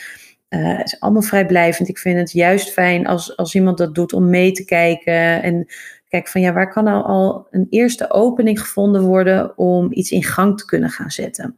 Uh, 0.49 0.79
het 0.79 0.87
is 0.87 1.01
allemaal 1.01 1.23
vrijblijvend. 1.23 1.89
Ik 1.89 1.99
vind 1.99 2.19
het 2.19 2.33
juist 2.33 2.71
fijn 2.71 3.07
als, 3.07 3.37
als 3.37 3.55
iemand 3.55 3.79
dat 3.79 3.95
doet 3.95 4.13
om 4.13 4.31
mee 4.31 4.53
te 4.53 4.65
kijken 4.65 5.43
en 5.43 5.67
kijken 6.09 6.31
van 6.31 6.41
ja, 6.41 6.53
waar 6.53 6.73
kan 6.73 6.85
nou 6.85 7.05
al 7.05 7.47
een 7.51 7.67
eerste 7.71 8.11
opening 8.11 8.61
gevonden 8.61 9.03
worden 9.03 9.59
om 9.59 9.93
iets 9.93 10.11
in 10.11 10.23
gang 10.23 10.59
te 10.59 10.65
kunnen 10.65 10.91
gaan 10.91 11.11
zetten. 11.11 11.57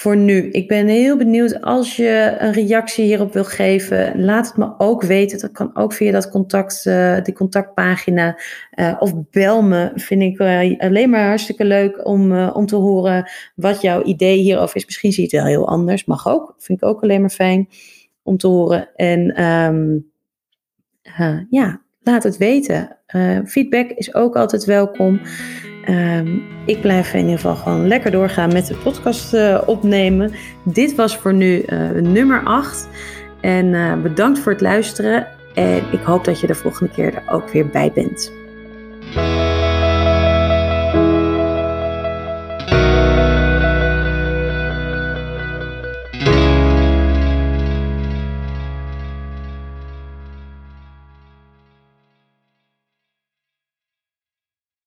Voor 0.00 0.16
nu. 0.16 0.50
Ik 0.50 0.68
ben 0.68 0.86
heel 0.86 1.16
benieuwd 1.16 1.60
als 1.62 1.96
je 1.96 2.36
een 2.38 2.52
reactie 2.52 3.04
hierop 3.04 3.32
wil 3.32 3.44
geven. 3.44 4.24
Laat 4.24 4.46
het 4.46 4.56
me 4.56 4.74
ook 4.78 5.02
weten. 5.02 5.38
Dat 5.38 5.52
kan 5.52 5.76
ook 5.76 5.92
via 5.92 6.12
dat 6.12 6.30
contact, 6.30 6.84
uh, 6.86 7.22
die 7.22 7.34
contactpagina. 7.34 8.38
Uh, 8.74 8.96
of 8.98 9.14
bel 9.30 9.62
me. 9.62 9.90
Vind 9.94 10.22
ik 10.22 10.38
uh, 10.38 10.78
alleen 10.78 11.10
maar 11.10 11.26
hartstikke 11.26 11.64
leuk 11.64 12.06
om, 12.06 12.48
om 12.48 12.66
te 12.66 12.76
horen 12.76 13.30
wat 13.54 13.80
jouw 13.80 14.02
idee 14.02 14.38
hierover 14.38 14.76
is. 14.76 14.84
Misschien 14.84 15.12
zie 15.12 15.28
je 15.28 15.36
het 15.36 15.44
wel 15.44 15.50
heel 15.50 15.68
anders. 15.68 16.04
Mag 16.04 16.28
ook. 16.28 16.54
Vind 16.58 16.82
ik 16.82 16.88
ook 16.88 17.02
alleen 17.02 17.20
maar 17.20 17.30
fijn 17.30 17.68
om 18.22 18.36
te 18.36 18.46
horen. 18.46 18.88
En 18.96 19.44
um, 19.44 20.10
ja, 21.50 21.82
laat 22.02 22.22
het 22.22 22.36
weten. 22.36 22.96
feedback 23.46 23.90
is 23.90 24.14
ook 24.14 24.36
altijd 24.36 24.64
welkom. 24.64 25.20
Um, 25.88 26.42
ik 26.66 26.80
blijf 26.80 27.12
in 27.12 27.20
ieder 27.20 27.34
geval 27.34 27.56
gewoon 27.56 27.88
lekker 27.88 28.10
doorgaan 28.10 28.52
met 28.52 28.66
de 28.66 28.76
podcast 28.76 29.34
uh, 29.34 29.62
opnemen. 29.66 30.32
Dit 30.64 30.94
was 30.94 31.16
voor 31.16 31.34
nu 31.34 31.62
uh, 31.66 31.90
nummer 31.90 32.44
8. 32.44 32.88
En 33.40 34.02
bedankt 34.02 34.38
voor 34.38 34.52
het 34.52 34.60
luisteren. 34.60 35.26
En 35.54 35.82
ik 35.92 36.00
hoop 36.00 36.24
dat 36.24 36.40
je 36.40 36.46
de 36.46 36.54
volgende 36.54 36.92
keer 36.92 37.14
er 37.14 37.32
ook 37.32 37.50
weer 37.50 37.66
bij 37.68 37.92
bent. 37.92 38.39